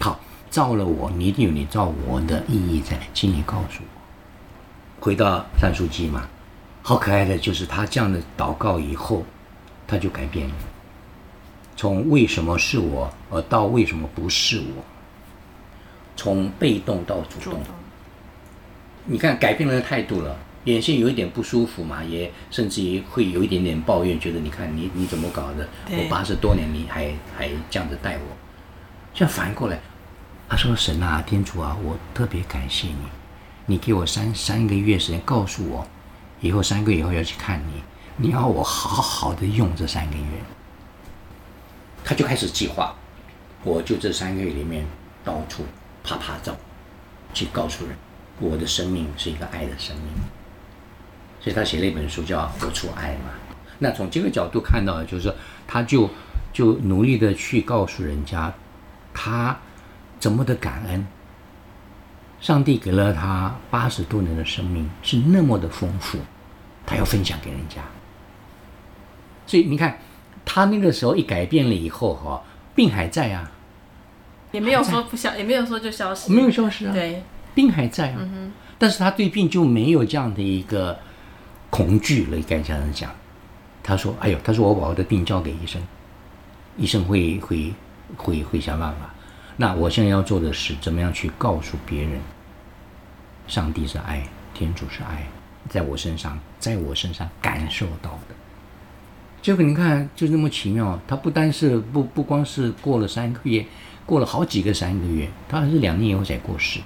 [0.00, 5.04] 好，造了我，你一定有你造我的意义在，请你告诉我。
[5.04, 6.28] 回到三书记嘛，
[6.82, 9.24] 好可爱的，就是他这样的祷告以后，
[9.86, 10.54] 他就改变了，
[11.76, 14.84] 从为什么是我，而到为什么不是我，
[16.16, 17.60] 从被动到主动。
[19.04, 20.36] 你看，改变了态度了。
[20.64, 25.68] 眼线有一点不舒服嘛，也甚至于会有一点点抱怨，觉得你看你你怎么搞的？
[25.90, 28.22] 我八十多年你还还这样子待我，
[29.12, 29.80] 现在反过来，
[30.48, 32.96] 他说神啊，天主啊，我特别感谢你，
[33.66, 35.84] 你给我三三个月时间告诉我，
[36.42, 37.82] 以后三个月以后要去看你，
[38.16, 40.24] 你要我好好的用这三个月，
[42.04, 42.94] 他就开始计划，
[43.62, 44.84] 我就这三个月里面
[45.24, 45.64] 到处
[46.02, 46.54] 趴趴走，
[47.32, 47.96] 去告诉人，
[48.40, 50.06] 我的生命是一个爱的生命。
[51.40, 53.30] 所以他写了一本书叫《活出爱》嘛。
[53.78, 55.34] 那从这个角度看到，就是说，
[55.66, 56.10] 他就
[56.52, 58.52] 就努力的去告诉人家，
[59.14, 59.56] 他
[60.18, 61.06] 怎么的感恩。
[62.40, 66.18] 上帝给了他八十多年的生命，是那么的丰富，
[66.92, 67.82] 他要分享给人家。
[69.46, 69.98] 所以你看，
[70.44, 72.42] 他那个时候一改变了以后，哈，
[72.74, 73.50] 病还在啊，
[74.52, 77.22] 也没有说不消，也没有说就消失，没有消失啊，对，
[77.54, 78.18] 病还在啊。
[78.20, 80.98] 嗯哼，但是他对病就没有这样的一个。
[81.74, 83.10] 恐惧了，应该这样讲。
[83.82, 85.80] 他说：“哎呦，他说我把我的病交给医生，
[86.76, 87.72] 医生会会
[88.14, 89.08] 会会想办法。
[89.56, 92.20] 那我现在要做的是，怎么样去告诉别人，
[93.48, 95.26] 上帝是爱，天主是爱，
[95.68, 98.34] 在我身上，在我身上感受到的。
[99.40, 101.00] 结果你看，就那么奇妙。
[101.08, 103.66] 他不单是不不光是过了三个月，
[104.06, 106.84] 过了好几个三个月，他还是两年以后才过世的。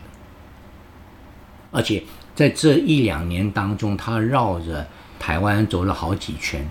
[1.71, 2.03] 而且
[2.35, 4.87] 在这一两年当中，他绕着
[5.19, 6.67] 台湾走了好几圈，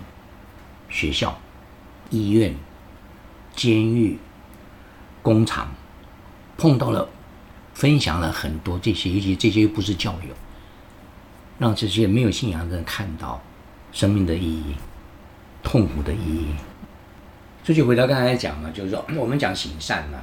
[0.88, 1.38] 学校、
[2.10, 2.54] 医院、
[3.54, 4.18] 监狱、
[5.22, 5.68] 工厂，
[6.56, 7.08] 碰到了，
[7.74, 10.34] 分享了很多这些，尤其这些又不是教友，
[11.58, 13.42] 让这些没有信仰的人看到
[13.92, 14.74] 生命的意义、
[15.62, 16.48] 痛苦的意义。
[17.64, 20.20] 这就回到刚才讲了，就是说我们讲行善嘛，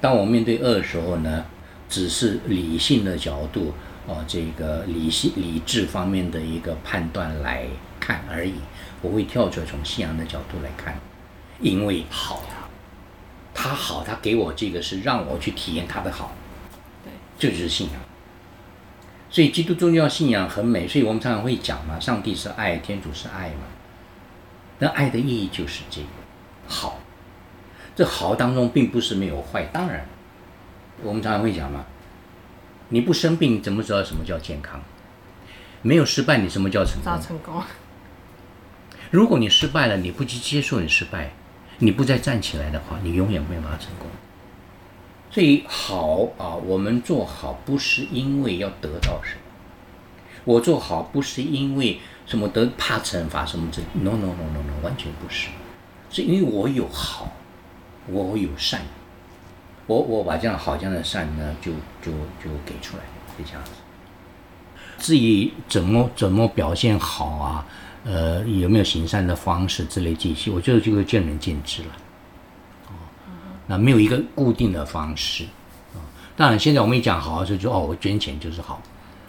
[0.00, 1.44] 当我们面对恶的时候呢，
[1.88, 3.72] 只是理性的角度
[4.06, 7.66] 哦，这个理性理智方面的一个判断来
[8.00, 8.54] 看而已。
[9.02, 10.98] 我会跳出来从信仰的角度来看，
[11.60, 12.42] 因为好，
[13.54, 16.32] 他好，他给我这个是让我去体验他的好，
[17.04, 18.00] 对，这就是信仰。
[19.36, 23.64] 所以基督宗教信仰很美，所以我们常常会讲嘛，上帝是爱，天主是爱嘛。
[24.78, 26.06] 那爱的意义就是这个
[26.66, 27.00] 好，
[27.94, 29.64] 这好当中并不是没有坏。
[29.66, 30.06] 当然，
[31.02, 31.84] 我们常常会讲嘛，
[32.88, 34.80] 你不生病怎么知道什么叫健康？
[35.82, 37.20] 没有失败，你什么叫成功？
[37.20, 37.62] 成功。
[39.10, 41.32] 如果你失败了，你不去接受你失败，
[41.80, 44.08] 你不再站起来的话，你永远没有办法成功。
[45.36, 49.40] 所以好啊，我们做好不是因为要得到什么，
[50.46, 51.98] 我做好不是因为。
[52.24, 55.48] 什么得怕惩罚什么之？No No No No No，完全不是，
[56.10, 57.30] 是因为我有好，
[58.08, 58.80] 我有善，
[59.86, 61.70] 我我把这样好这样的善呢，就
[62.02, 62.10] 就
[62.42, 63.04] 就给出来，
[63.38, 63.70] 就这样子。
[64.98, 67.66] 至于怎么怎么表现好啊，
[68.04, 71.88] 呃，有没有行善的方式之类这些，我觉得就会见仁见智了。
[73.66, 75.44] 哦，那没有一个固定的方式。
[75.94, 75.98] 啊，
[76.36, 78.80] 当然现在我们一讲好，就就哦，我捐钱就是好。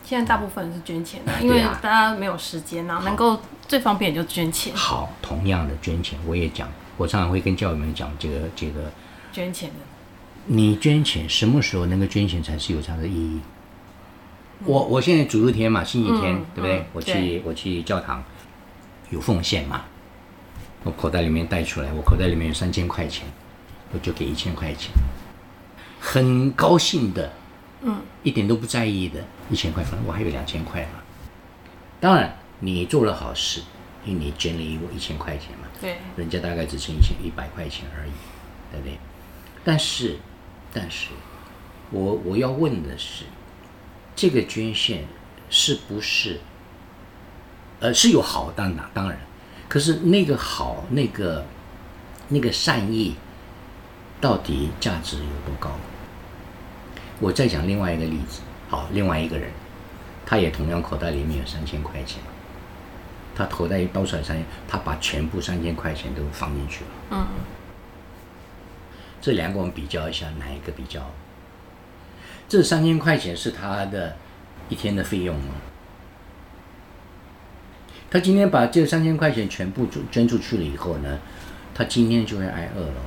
[0.03, 4.73] 现在大部分是捐钱的，因为大家没有时间啊，能够最方便就捐钱。
[4.73, 8.91] 好，同样的捐钱，我也讲，我常常会跟教友们讲这个这个
[9.33, 9.75] 捐钱的。
[10.45, 13.41] 你捐钱什么时候能够捐钱才是有它的意义？
[14.59, 16.79] 嗯、我我现在主日天嘛，星期天、嗯、对不对？
[16.79, 18.23] 嗯、我去我去教堂
[19.09, 19.81] 有奉献嘛，
[20.85, 23.27] 我口袋里面带出来，我口袋里面有三千块钱，
[23.91, 24.91] 我就给一千块钱，
[25.99, 27.31] 很高兴的。
[27.81, 30.99] 嗯，一点都不在意的，一千块，反正我还有两千块嘛。
[31.99, 33.61] 当然，你做了好事，
[34.03, 35.67] 因为你捐了一我一千块钱嘛。
[35.79, 38.11] 对，人家大概只剩一千一百块钱而已，
[38.71, 38.97] 对不对？
[39.63, 40.17] 但是，
[40.73, 41.09] 但是，
[41.91, 43.25] 我我要问的是，
[44.15, 45.05] 这个捐献
[45.51, 46.39] 是不是，
[47.79, 49.19] 呃，是有好当然当然，
[49.69, 51.45] 可是那个好，那个
[52.29, 53.15] 那个善意，
[54.19, 55.71] 到底价值有多高？
[57.19, 59.49] 我再讲另外一个例子，好，另外一个人，
[60.25, 62.21] 他也同样口袋里面有三千块钱，
[63.35, 66.89] 他口袋一掏出来三千，他把全部三千块钱都放进去了。
[67.11, 67.27] 嗯。
[69.19, 71.01] 这两个我们比较一下，哪一个比较？
[72.47, 74.15] 这三千块钱是他的
[74.69, 75.55] 一天的费用吗？
[78.09, 81.19] 他今天把这三千块钱全部捐出去了以后呢，
[81.73, 83.01] 他今天就会挨饿了。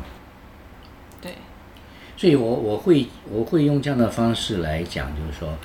[2.20, 5.56] 所以我，我我会我会用这样的方式来讲，就是说，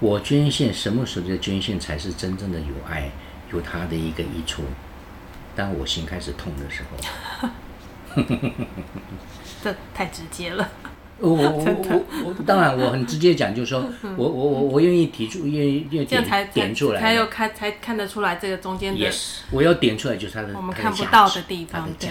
[0.00, 3.08] 我捐献什么时候的捐献才是真正的有爱，
[3.52, 4.64] 有他的一个益处。
[5.54, 8.18] 当我心开始痛的时候，
[9.62, 10.68] 这太直接了。
[11.20, 13.88] 我我我 我当然我很直接讲，就是说
[14.18, 19.08] 我我我我愿意提出，愿意愿意点才点出来，才有看才看得出来这个中间的。
[19.08, 22.08] Yes，我要点出来就是他的我们看不到的地方，对。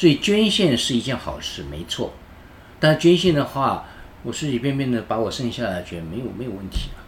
[0.00, 2.10] 所以捐献是一件好事，没错。
[2.78, 3.84] 但捐献的话，
[4.22, 7.04] 我随随便便的把我剩下的捐，没有没有问题啊。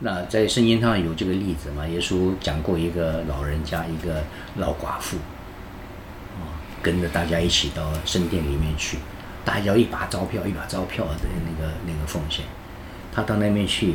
[0.00, 1.88] 那在圣经上有这个例子嘛？
[1.88, 4.22] 耶稣讲过一个老人家，一个
[4.56, 5.16] 老寡妇，
[6.36, 8.98] 啊，跟着大家一起到圣殿里面去，
[9.42, 12.44] 大家要一把钞票一把钞票的那个那个奉献，
[13.10, 13.94] 他到那边去，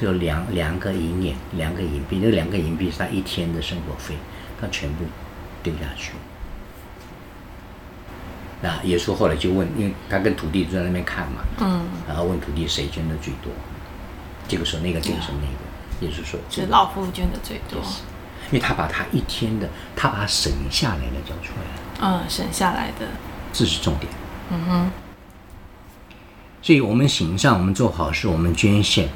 [0.00, 4.14] 就两两个银两，两个银币，那两个银币是他一天的生活费，
[4.60, 5.02] 他全部
[5.64, 6.12] 丢下去。
[8.62, 13.52] 那耶稣后来就问，因为他跟土地就在那边看嘛，嗯，然后问土地谁捐的最多，
[14.48, 17.78] 这个时候那个就是那个，耶稣说是老妇捐的最多，
[18.50, 23.06] 因为他把他一天的，他把他省下来的交出来了，嗯，省下来的，
[23.52, 24.10] 这是重点，
[24.50, 24.90] 嗯哼，
[26.62, 29.08] 所以我们行善，我们做好事，我们捐献，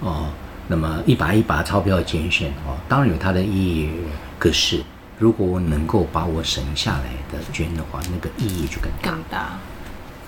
[0.00, 0.30] 哦，
[0.68, 3.90] 那么一把一把钞票捐献，哦，当然有它的意义，
[4.38, 4.82] 可是。
[5.18, 9.58] 如果我能够把我省下来的捐的话，那个意义就更大，更大，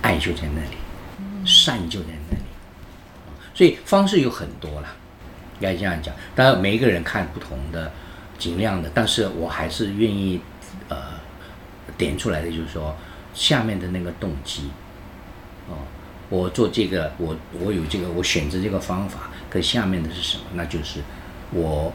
[0.01, 0.77] 爱就在那里，
[1.19, 2.43] 嗯、善就在那里，
[3.55, 4.89] 所以方式有很多了，
[5.61, 6.15] 应该这样讲。
[6.35, 7.93] 当然每一个人看不同的，
[8.39, 10.41] 尽量的，但是我还是愿意
[10.89, 10.97] 呃
[11.99, 12.97] 点出来的，就是说，
[13.35, 14.71] 下面的那个动机。
[15.69, 15.77] 哦，
[16.31, 20.45] 我做这个，我我有这个，我选择这个方法，可下面的是什么？
[20.55, 21.03] 那就是
[21.51, 21.93] 我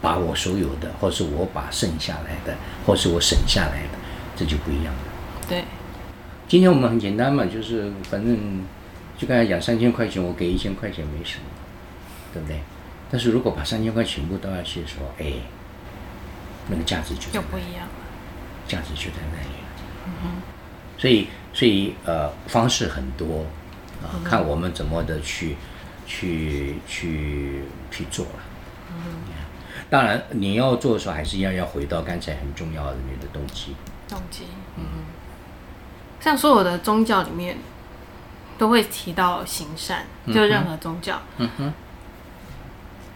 [0.00, 3.98] 把我所有的，或是我把剩下来的，或是我省下来的，
[4.36, 5.00] 这就不一样了。
[5.48, 5.64] 对。
[6.48, 8.64] 今天我们很简单嘛，就是反正
[9.16, 11.44] 就刚才讲三千块钱，我给一千块钱没什么，
[12.32, 12.60] 对不对？
[13.08, 15.32] 但是如果把三千块全部都要去说，哎，
[16.68, 17.92] 那个价值就就不一样了，
[18.66, 19.68] 价值就在那里了。
[20.06, 20.42] 嗯哼。
[20.98, 23.46] 所以，所以呃，方式很多
[24.02, 25.56] 啊，呃，看我们怎么的去
[26.06, 28.42] 去去去做了。
[28.90, 29.29] 嗯哼。
[29.90, 33.74] 当然，你要做的时候，还是要要回到刚才很重要的你的动机。
[34.08, 34.44] 动机，
[34.76, 34.84] 嗯。
[36.20, 37.58] 像所有的宗教里面，
[38.56, 41.20] 都会提到行善，就任何宗教。
[41.38, 41.72] 嗯哼。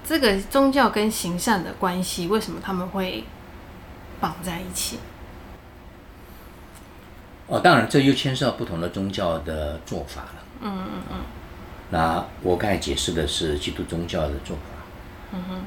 [0.04, 3.22] 这个宗教跟行善的关系，为什么他们会
[4.20, 4.98] 绑在一起？
[7.46, 10.34] 哦，当然，这又牵涉到不同的宗教的做法了。
[10.62, 11.16] 嗯嗯嗯。
[11.90, 14.62] 那我刚才解释的是基督宗教的做法。
[15.34, 15.60] 嗯哼。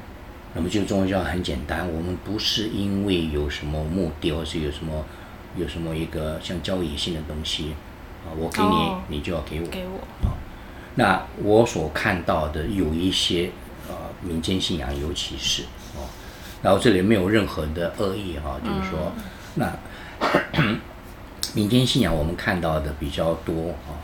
[0.54, 5.04] 那么基督宗教很简单，我们不是因为有什么目的，或是有什么。
[5.56, 7.74] 有什么一个像交易性的东西
[8.22, 8.30] 啊？
[8.36, 9.66] 我给你，哦、你就要给我。
[9.68, 10.36] 给我啊。
[10.94, 13.50] 那我所看到的有一些
[13.88, 15.62] 呃民间信仰，尤其是
[15.96, 16.06] 哦，
[16.62, 19.10] 然后这里没有任何的恶意哈，就是说，
[19.56, 19.72] 嗯、
[20.52, 20.76] 那
[21.56, 23.98] 民间信仰我们看到的比较多啊，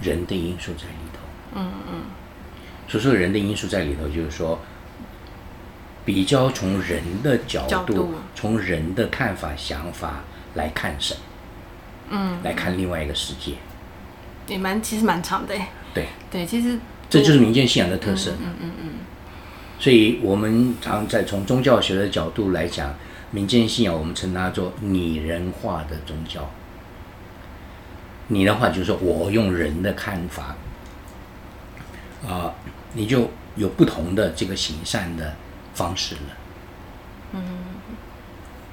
[0.00, 1.18] 人的因素在里头。
[1.54, 2.02] 嗯嗯。
[2.86, 4.60] 所以说人的因素在里头，就是说
[6.04, 10.22] 比较从人的角度，从人的看法、想法。
[10.54, 11.16] 来看神，
[12.10, 13.54] 嗯，来看另外一个世界，
[14.46, 15.54] 也蛮其实蛮长的，
[15.94, 16.08] 对。
[16.30, 18.90] 对，其实这就是民间信仰的特色，嗯嗯嗯，
[19.78, 22.94] 所以我们常在从宗教学的角度来讲，
[23.30, 26.50] 民间信仰我们称它做拟人化的宗教。
[28.28, 30.54] 拟人化就是说我用人的看法，
[32.26, 32.54] 啊、呃，
[32.92, 35.34] 你就有不同的这个行善的
[35.74, 36.20] 方式了，
[37.34, 37.42] 嗯。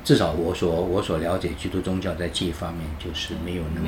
[0.03, 3.87] 至少我所我所了解，基督宗教在这一方面就是没有那么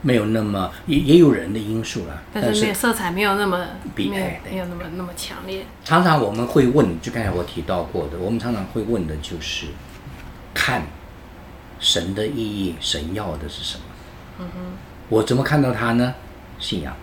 [0.00, 5.66] 没有，那么也也有人的因素了，但是色彩没有那么比没有没有那么那么强烈。
[5.84, 9.66] 常常我们会问，就刚才我提到过的，我们常常会问的就是，
[10.54, 10.86] 看
[11.80, 13.84] 神的意义，神要的是什么？
[14.38, 14.60] 嗯哼，
[15.08, 16.14] 我怎么看到他呢？
[16.58, 16.94] 信仰，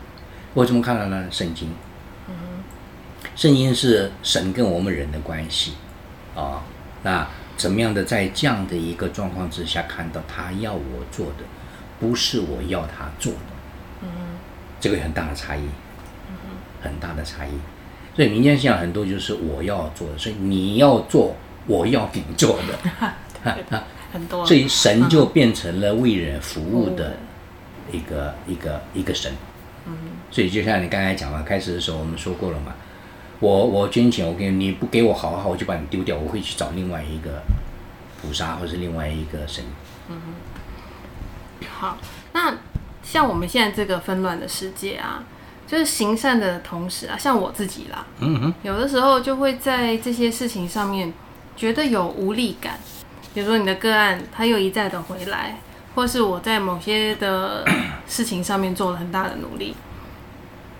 [0.53, 1.27] 我怎么看到呢？
[1.29, 1.69] 圣经，
[3.35, 5.73] 圣经是神跟我们人的关系
[6.35, 6.63] 啊，
[7.03, 7.27] 那。
[7.57, 11.45] 怎么样的在这样的一个状况之下看到他要我做的，
[12.01, 13.39] 不是我要他做的，
[14.01, 14.09] 嗯，
[14.77, 15.61] 这个很大的差异，
[16.27, 16.35] 嗯，
[16.81, 17.51] 很大的差异。
[18.13, 21.33] 所以民间信仰很多就是我要做的，所以你要做
[21.65, 23.13] 我要你做的，
[24.11, 24.45] 很多。
[24.45, 27.15] 所以神就变成了为人服务的
[27.89, 29.31] 一个一个一个神，
[29.85, 29.95] 嗯。
[30.29, 32.75] 所以就像你刚才讲了，开始的时候我们说过了嘛。
[33.39, 36.15] 我我捐钱，我给你，你不给我好好，我就把你丢掉。
[36.17, 37.41] 我会去找另外一个
[38.21, 39.63] 菩萨，或是另外一个神。
[40.09, 41.67] 嗯哼。
[41.67, 41.97] 好，
[42.31, 42.55] 那
[43.03, 45.23] 像我们现在这个纷乱的世界啊，
[45.67, 51.13] 就是行善的同时啊，像我自己啦，嗯哼，有的时候就会在这些事情上面
[51.57, 52.79] 觉得有无力感。
[53.33, 55.59] 比如说你的个案，他又一再的回来，
[55.93, 57.65] 或是我在某些的
[58.07, 59.75] 事情上面做了很大的努力，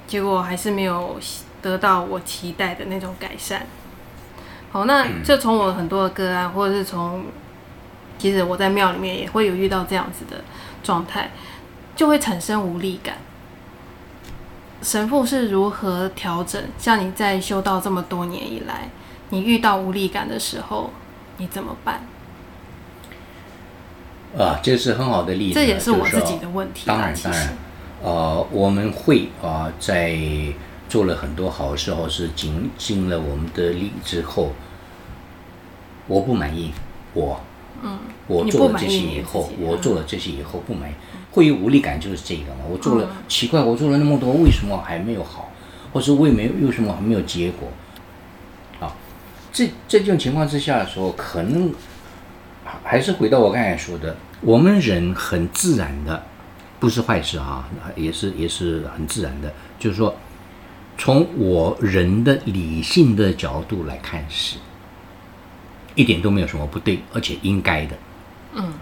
[0.08, 1.20] 结果还是没有。
[1.66, 3.66] 得到我期待的那种改善。
[4.72, 7.24] 好，那就从我很多的个案，或者是从，
[8.20, 10.44] 其实我在庙里面也会有遇到这样子的
[10.84, 11.32] 状态，
[11.96, 13.16] 就会产生无力感。
[14.84, 16.62] 神父是如何调整？
[16.78, 18.90] 像你在修道这么多年以来，
[19.30, 20.92] 你遇到无力感的时候，
[21.38, 22.04] 你怎么办？
[24.38, 25.56] 啊，这是很好的例子。
[25.56, 26.84] 这也是我自己的问题。
[26.86, 27.58] 当然，当然，
[28.04, 30.16] 呃，我们会啊、呃，在。
[30.96, 34.54] 做了很多好事，或是尽尽了我们的力之后，
[36.08, 36.72] 我不满意，
[37.14, 37.42] 我，
[37.84, 40.94] 嗯，我做了这些以后，我做了这些以后不满意，
[41.34, 42.60] 会有无力感，就是这个嘛。
[42.70, 45.52] 我做了、嗯、奇怪，我做了那么多，为什么还没有好，
[45.92, 47.68] 或是为没有为什么还没有结果？
[48.80, 48.96] 啊，
[49.52, 51.74] 这这种情况之下的时候，可能
[52.86, 56.24] 还是回到我刚才说的，我们人很自然的，
[56.80, 57.68] 不是坏事啊，
[57.98, 60.16] 也是也是很自然的，就是说。
[60.98, 64.58] 从我人的理性的角度来看，是
[65.94, 67.98] 一点都没有什么不对，而且应该的。
[68.54, 68.74] 嗯。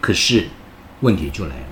[0.00, 0.48] 可是
[1.00, 1.66] 问题就来了，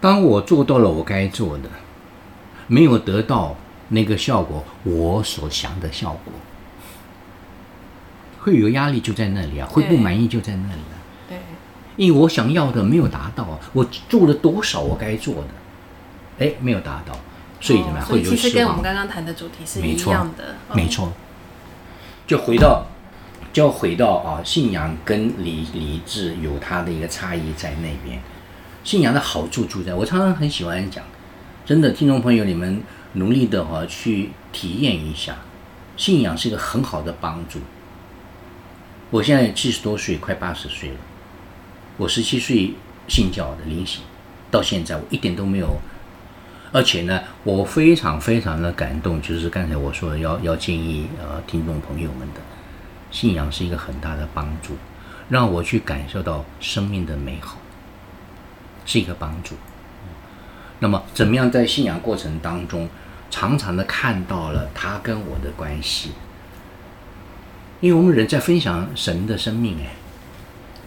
[0.00, 1.68] 当我做到了我该做的，
[2.66, 3.56] 没有得到
[3.88, 6.32] 那个效果，我所想的效果，
[8.38, 10.96] 会有压力就在那里啊，会不满意就在那里啊。
[11.28, 11.38] 对。
[11.96, 17.18] 因为我想要的没有达到，我做了多少我该做的，哎，没有达到，
[17.60, 18.06] 所以怎么样？
[18.06, 18.36] 会有失望。
[18.36, 21.12] 其实跟我们刚刚谈的主题是一样的，没错，没错。
[22.26, 22.86] 就回到，
[23.52, 28.20] 就要回到啊，信仰跟理理智有它的一个差异在那边。
[28.84, 31.04] 信仰的好处就在，我常常很喜欢讲，
[31.64, 32.82] 真的，听众朋友，你们
[33.14, 35.36] 努力的话去体验一下，
[35.96, 37.58] 信仰是一个很好的帮助。
[39.10, 40.96] 我现在七十多岁，快八十岁了。
[41.96, 42.74] 我十七岁
[43.08, 44.00] 信教的灵洗，
[44.50, 45.78] 到现在我一点都没有。
[46.72, 52.40] 而且呢，我非常非常的感动，就是刚才我说的要要建议呃听众朋友们的，
[53.10, 54.76] 信仰是一个很大的帮助，
[55.28, 57.58] 让我去感受到生命的美好。
[58.84, 59.54] 是一个帮助。
[60.78, 62.88] 那么，怎么样在信仰过程当中，
[63.30, 66.12] 常常的看到了他跟我的关系？
[67.80, 69.92] 因为我们人在分享神的生命，哎，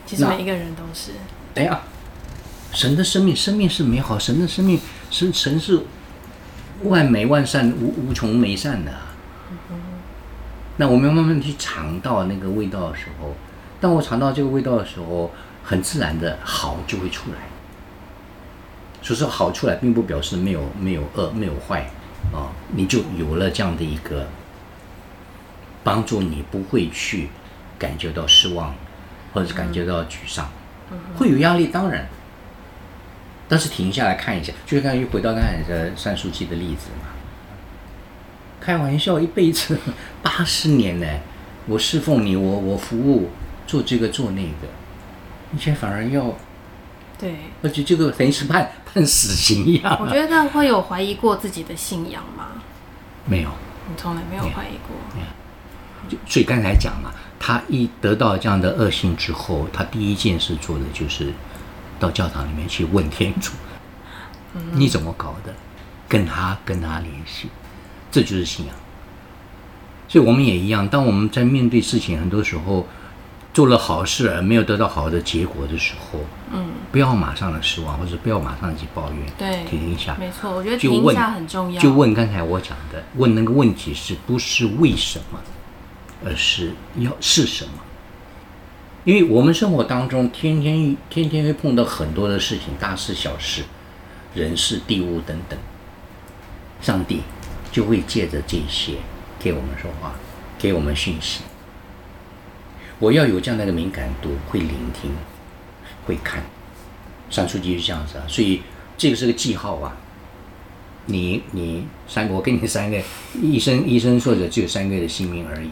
[0.08, 1.12] 其实每一个人都是。
[1.54, 1.82] 哎呀，
[2.74, 4.80] 神的生命，生命是美好，神的生命
[5.12, 5.82] 是神是
[6.84, 8.92] 万美万善，无无穷美善的。
[10.78, 13.36] 那我们慢慢去尝到那个味道的时候，
[13.80, 15.32] 当我尝到这个味道的时候，
[15.64, 17.38] 很自然的好就会出来。
[19.04, 21.82] 所以说好出来，并不表示没有没有恶没有坏，
[22.32, 24.28] 啊、哦，你就有了这样的一个
[25.84, 27.30] 帮助，你不会去
[27.78, 28.74] 感觉到失望，
[29.34, 30.50] 或者是感觉到沮丧，
[31.16, 32.08] 会有压力当然，
[33.52, 37.10] 但是停下来看一下，就是刚才又回到刚才的单书记的例子嘛，
[38.62, 39.78] 开玩笑，一辈子
[40.24, 41.06] 八十年呢，
[41.68, 43.30] 我侍奉你，我我服务，
[43.68, 44.70] 做这个做那个，
[45.50, 46.34] 你却反而要。
[47.20, 49.98] 对，而且这个等于是判 判死刑一样。
[50.00, 52.64] 我觉得那会有怀疑过自己的信仰吗？
[53.26, 53.50] 没有，
[53.90, 54.96] 你从来没有怀疑过。
[56.08, 61.34] 就所以刚才讲了，他一得到这样的恶性之后，他第一件事做的就是
[62.02, 63.54] 到教堂里面去问天主
[64.56, 65.54] ：“嗯、你怎么搞的？”
[66.10, 67.48] 跟他跟他联系，
[68.12, 68.76] 这就是信仰。
[70.10, 72.86] 所以我们也一样，当我们在面对事情，很多时候。
[73.54, 76.22] 做了好事而没有得到好的结果的时候，
[76.54, 81.82] 嗯，不要马上的失望，或者不要马上去抱怨，对，停一下，没错，我觉得停一下很重要。
[81.82, 85.40] 就问刚才我讲的，问那个问题是不是为什么，
[86.24, 87.81] 而是要是什么？
[89.04, 93.64] 因为我们生活当中天天天天会碰到很多的事情，大事小事，
[94.36, 95.58] 人事地物等等，
[96.82, 97.22] 上帝
[97.72, 98.94] 就会借着这些
[99.40, 100.14] 给我们说话，
[100.60, 101.42] 给我们讯息。
[103.00, 105.12] 我要有这样的一个敏感度，会聆听，
[106.06, 106.44] 会看，
[107.32, 108.62] 三书记是这样子啊，所以
[108.96, 109.98] 这个是个记号啊。
[111.08, 113.02] 你你三个，我给你三个，
[113.42, 115.72] 医生医生说的只有三个月的性命而已。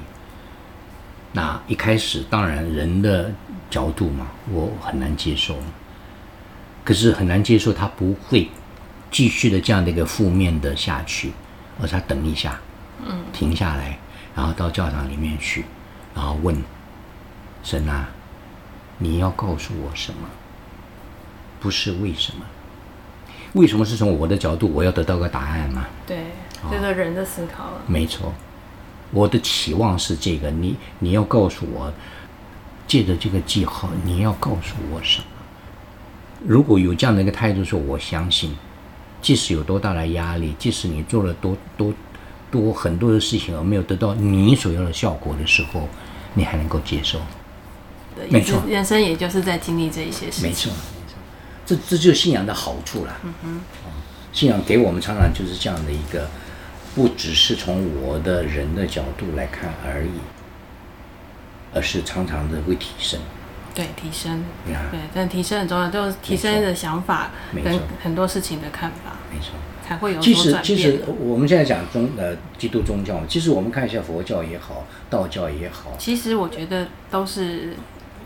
[1.31, 3.31] 那一开始当然人的
[3.69, 5.55] 角度嘛，我很难接受，
[6.83, 8.49] 可是很难接受他不会
[9.11, 11.31] 继续的这样的一个负面的下去，
[11.79, 12.59] 而是他等一下，
[13.05, 13.97] 嗯，停下来，
[14.35, 15.65] 然后到教堂里面去，
[16.15, 16.55] 然后问。
[17.61, 18.07] 神啊，
[18.97, 20.19] 你要告诉我什么？
[21.59, 22.45] 不是为什么？
[23.51, 25.85] 为什么是从我的角度，我要得到个答案嘛？
[26.07, 26.27] 对，
[26.71, 27.81] 这个人的思考了。
[27.85, 28.33] 没错，
[29.11, 30.49] 我的期望是这个。
[30.51, 31.91] 你你要告诉我，
[32.87, 35.25] 借着这个记号，你要告诉我什么？
[36.45, 38.55] 如果有这样的一个态度，说我相信，
[39.21, 41.93] 即使有多大的压力，即使你做了多多
[42.49, 45.87] 多很多的事情而没有得到你所要的效果的时候，
[46.33, 47.19] 你还能够接受。
[48.29, 50.43] 没错，人生也就是在经历这一些事情。
[50.43, 51.15] 没错，没错，
[51.65, 53.17] 这这就是信仰的好处了。
[53.23, 53.59] 嗯哼，
[54.33, 56.29] 信仰给我们常常就是这样的一个，
[56.99, 60.19] 不只是从我的人的角度来看而已，
[61.73, 63.17] 而是常常的会提升。
[63.73, 64.43] 对，提升。
[64.65, 67.31] 对，但提升很重要，就是提升的想法
[67.63, 69.15] 跟很多事情的看法。
[69.33, 69.51] 没错，
[69.87, 70.19] 才会有。
[70.19, 77.77] 其实，其实我们现在讲宗呃基督宗教，其实我们看一下佛教也好，道教也好，其实我觉得都是。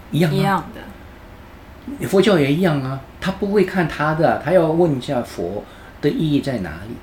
[0.10, 3.02] 一样，一样的，佛教也一样啊。
[3.22, 5.64] 他不会看他的，他要问一下佛
[6.02, 6.96] 的意义在哪里。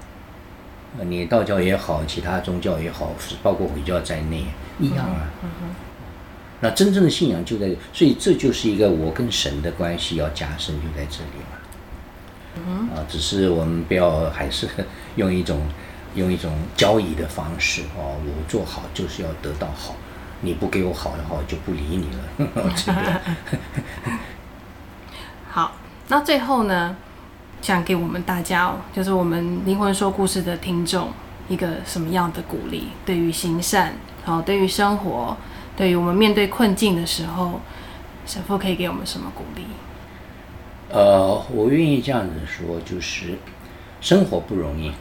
[1.03, 3.13] 你道教也好，其他宗教也好，
[3.43, 4.45] 包括回教在内，
[4.79, 5.31] 一样啊。
[5.43, 5.69] 嗯嗯、
[6.61, 11.57] 那真正的信仰就在，所以这就是一个我跟神的关系要加深，就在这里嘛。
[12.67, 14.69] 嗯、啊，只是我们不要还是
[15.17, 15.61] 用一种
[16.17, 19.95] 用一种交易的方式哦，我做好就是要得到好。
[20.43, 23.21] 你不给我好的话，我就不理你了。
[25.51, 25.77] 好，
[26.09, 26.97] 那最后呢，
[27.63, 31.11] 想给我们大家，就是我们灵魂说故事的听众
[31.49, 32.89] 一个什么样的鼓励？
[33.05, 33.95] 对于行善，
[34.25, 35.37] 好，对于生活，
[35.77, 37.61] 对于我们面对困境的时候，
[38.27, 39.63] 神父可以给我们什么鼓励？
[40.93, 43.39] 呃，我愿意这样子说，就是
[44.01, 44.93] 生活不容易。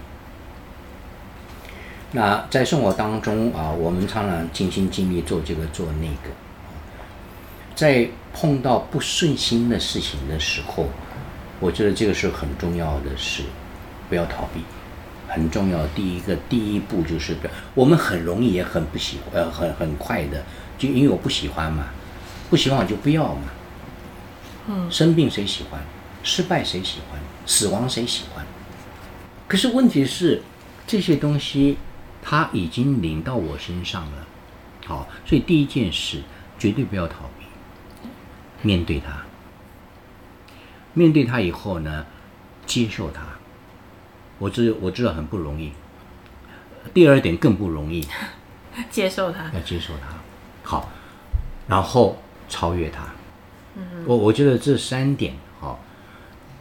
[2.12, 6.36] 那在生活当中啊，我们常常尽心尽力做这个做那个，
[7.76, 10.86] 在碰到不顺心的事情的时候，
[11.60, 13.44] 我觉得这个是很重要的事，
[14.08, 14.62] 不要逃避。
[15.28, 17.36] 很重要，第一个第一步就是，
[17.76, 20.44] 我们很容易也很不喜欢，呃，很很快的，
[20.78, 21.86] 就因为我不喜欢嘛，
[22.50, 23.44] 不喜欢我就不要嘛。
[24.68, 25.80] 嗯，生病谁喜欢？
[26.24, 27.20] 失败谁喜欢？
[27.46, 28.46] 死亡谁喜欢？
[29.48, 30.42] 可是问题是，
[30.88, 31.78] 这些东西。
[32.22, 34.28] 他已经临到我身上了，
[34.86, 36.22] 好，所以第一件事
[36.60, 37.46] 绝对不要逃避，
[38.62, 39.24] 面对他，
[41.00, 42.06] 面对他以后呢，
[42.66, 43.22] 接受他。
[44.38, 45.72] 我知我知道很不容易。
[46.94, 48.06] 第二点更不容易，
[48.92, 50.08] 接受他，要接受他，
[50.70, 50.90] 好，
[51.70, 52.18] 然后
[52.50, 53.06] 超越他。
[53.76, 55.80] 嗯，我我觉得这三点好，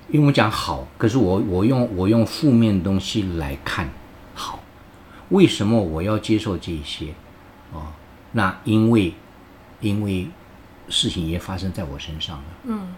[0.08, 3.88] 因为我讲好，可是我我用我用负面的东西来看
[4.34, 4.60] 好。
[5.30, 7.12] 为什么我要接受这些？
[7.72, 7.88] 哦，
[8.32, 9.12] 那因为，
[9.80, 10.28] 因为
[10.88, 12.44] 事情也发生在我身上了。
[12.64, 12.94] 嗯，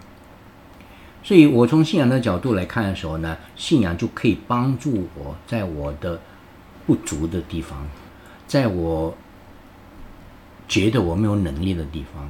[1.23, 6.19] 所以我从信仰的角度来看的时候呢，信仰就可以帮助我在我的
[6.85, 7.87] 不足的地方，
[8.47, 9.15] 在我
[10.67, 12.29] 觉得我没有能力的地方，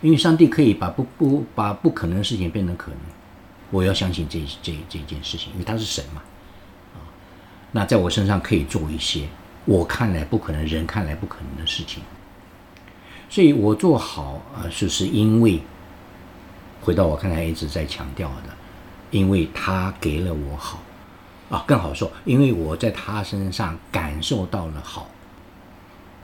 [0.00, 2.98] 因为上帝可以把不不把不可能的事情变成可能，
[3.70, 6.22] 我要相信这这这件事情，因为他是神嘛。
[7.70, 9.28] 那在我身上可以做一些
[9.66, 12.02] 我看来不可能、人看来不可能的事情，
[13.28, 15.60] 所以我做好啊，就是因为
[16.88, 18.54] 回到我刚才一直在强调的，
[19.10, 20.80] 因为他给了我好
[21.50, 25.06] 啊，更好说，因为我在他身上感受到了好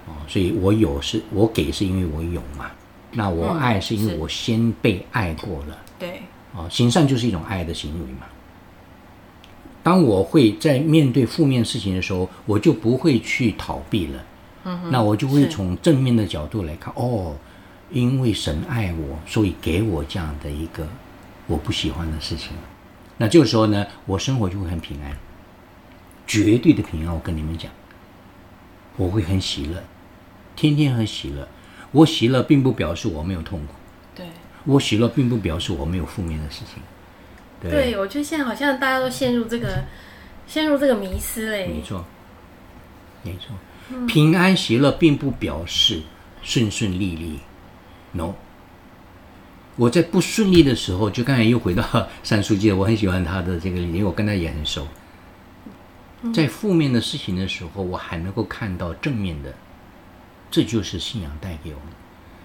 [0.08, 2.70] 啊，所以我有是，我给是因为我有嘛，
[3.12, 6.22] 那我爱是因为我先被爱过了，对
[6.56, 8.20] 啊，行善就是一种爱的行为嘛。
[9.82, 14.24] 当我会在面对负面事情的时候，我就不会去逃避了。
[14.64, 16.90] 嗯，那我就会从正面的角度来看。
[16.96, 17.34] 哦，
[17.94, 20.86] 因为神爱我，所以给我这样的一个
[21.46, 22.50] 我不喜欢的事情。
[23.16, 25.16] 那这个时候呢，我生活就会很平安，
[26.26, 27.14] 绝对的平安。
[27.14, 27.70] 我跟你们讲，
[28.96, 29.82] 我会很喜乐，
[30.56, 31.48] 天天很喜乐。
[31.92, 33.74] 我喜乐并不表示我没有痛苦，
[34.16, 34.26] 对，
[34.64, 36.82] 我喜乐并不表示我没有负面的事情。
[37.60, 39.84] 对，对，我觉得现在好像大家都陷入这个，
[40.48, 41.68] 陷入这个迷思嘞。
[41.68, 42.04] 没错，
[43.22, 43.54] 没错，
[43.90, 46.02] 嗯、平安喜乐并不表示
[46.42, 47.38] 顺顺利利
[48.14, 48.34] ，no。
[49.76, 51.84] 我在不顺利的时候，就刚才又回到
[52.22, 54.86] 三书记，我很喜欢他的这个理念，我跟他也很熟。
[56.32, 59.52] 在负面的事情的时候，我还能够看到正面的，
[60.50, 61.88] 这就是信仰带给我们。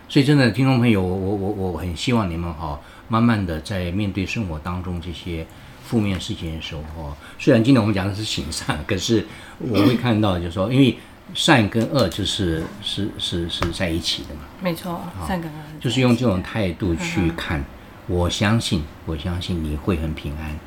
[0.09, 2.79] 所以，真的听众朋友，我我我我很希望你们哈。
[3.07, 5.45] 慢慢的，在面对生活当中这些
[5.83, 9.25] 负面事情的时候，虽然今天我们讲的是行善，可是
[9.57, 10.97] 我会看到，就是说，因为
[11.33, 14.41] 善跟恶就是是是是在一起的嘛。
[14.61, 17.63] 没错，善跟恶就是用这种态度去看。
[18.07, 20.59] 我相信，我相信你会很平安，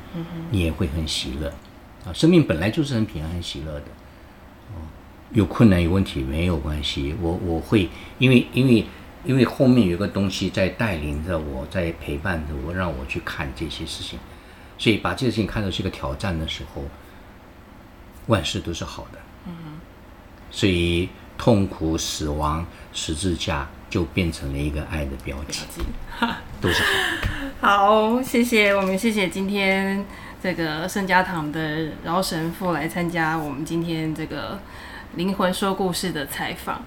[0.49, 1.53] 你也会很喜乐
[2.05, 2.13] 啊。
[2.13, 3.85] 生命本来就是很平安、很喜乐的。
[5.31, 7.89] 有困难、有问题没有关系，我我会
[8.19, 8.85] 因为因为。
[9.25, 14.19] 因为后面有个东西在带领着我，在陪伴着我，让我去看这些事情，
[14.77, 16.83] 所以把这个事情看作是一个挑战的时候，
[18.27, 19.19] 万事都是好的。
[19.47, 19.53] 嗯
[20.53, 20.57] 哼。
[20.57, 25.61] 所以痛苦、死亡、十字架就变成了一个爱的标记，
[26.61, 26.83] 都是
[27.59, 27.59] 好。
[28.15, 30.05] 好，谢谢我们，谢谢今天
[30.41, 34.59] 这个圣家堂的饶神父来参加我们今天这个
[35.15, 36.83] 灵魂说故事的采访。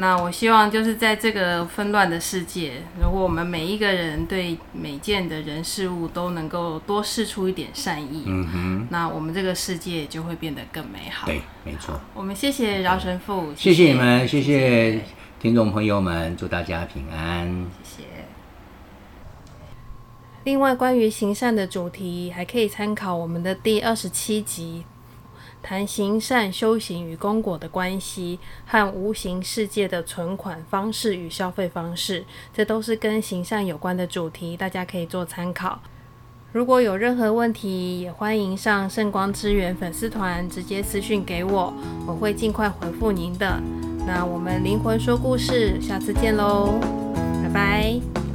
[0.00, 11.26] 那我希望就是在这个纷乱的世界，如果我们每一个人对每件的人事物都能够多试出一点善意，嗯哼，那我们这个世界就会变得更美好。
[11.26, 12.00] 对，没错。
[12.14, 15.04] 我们谢谢饶神父，谢谢你们，谢谢，谢谢
[15.38, 17.46] 听众朋友们，祝大家平安。
[17.82, 18.08] 谢谢。
[20.44, 24.84] 另外，关于行善的主题，还可以参考我们的第二十七集。
[25.62, 35.80] 谈行善修行与功果的关系，和无形世界的存款方式与消费方式，这都是跟行善有关的主题，大家可以做参考。
[36.52, 41.72] 如果有任何问题，也欢迎上圣光之源粉丝团直接私讯给我，
[42.06, 43.60] 我会尽快回复您的。
[44.06, 46.80] 那我们灵魂说故事，下次见喽，
[47.44, 48.29] 拜拜。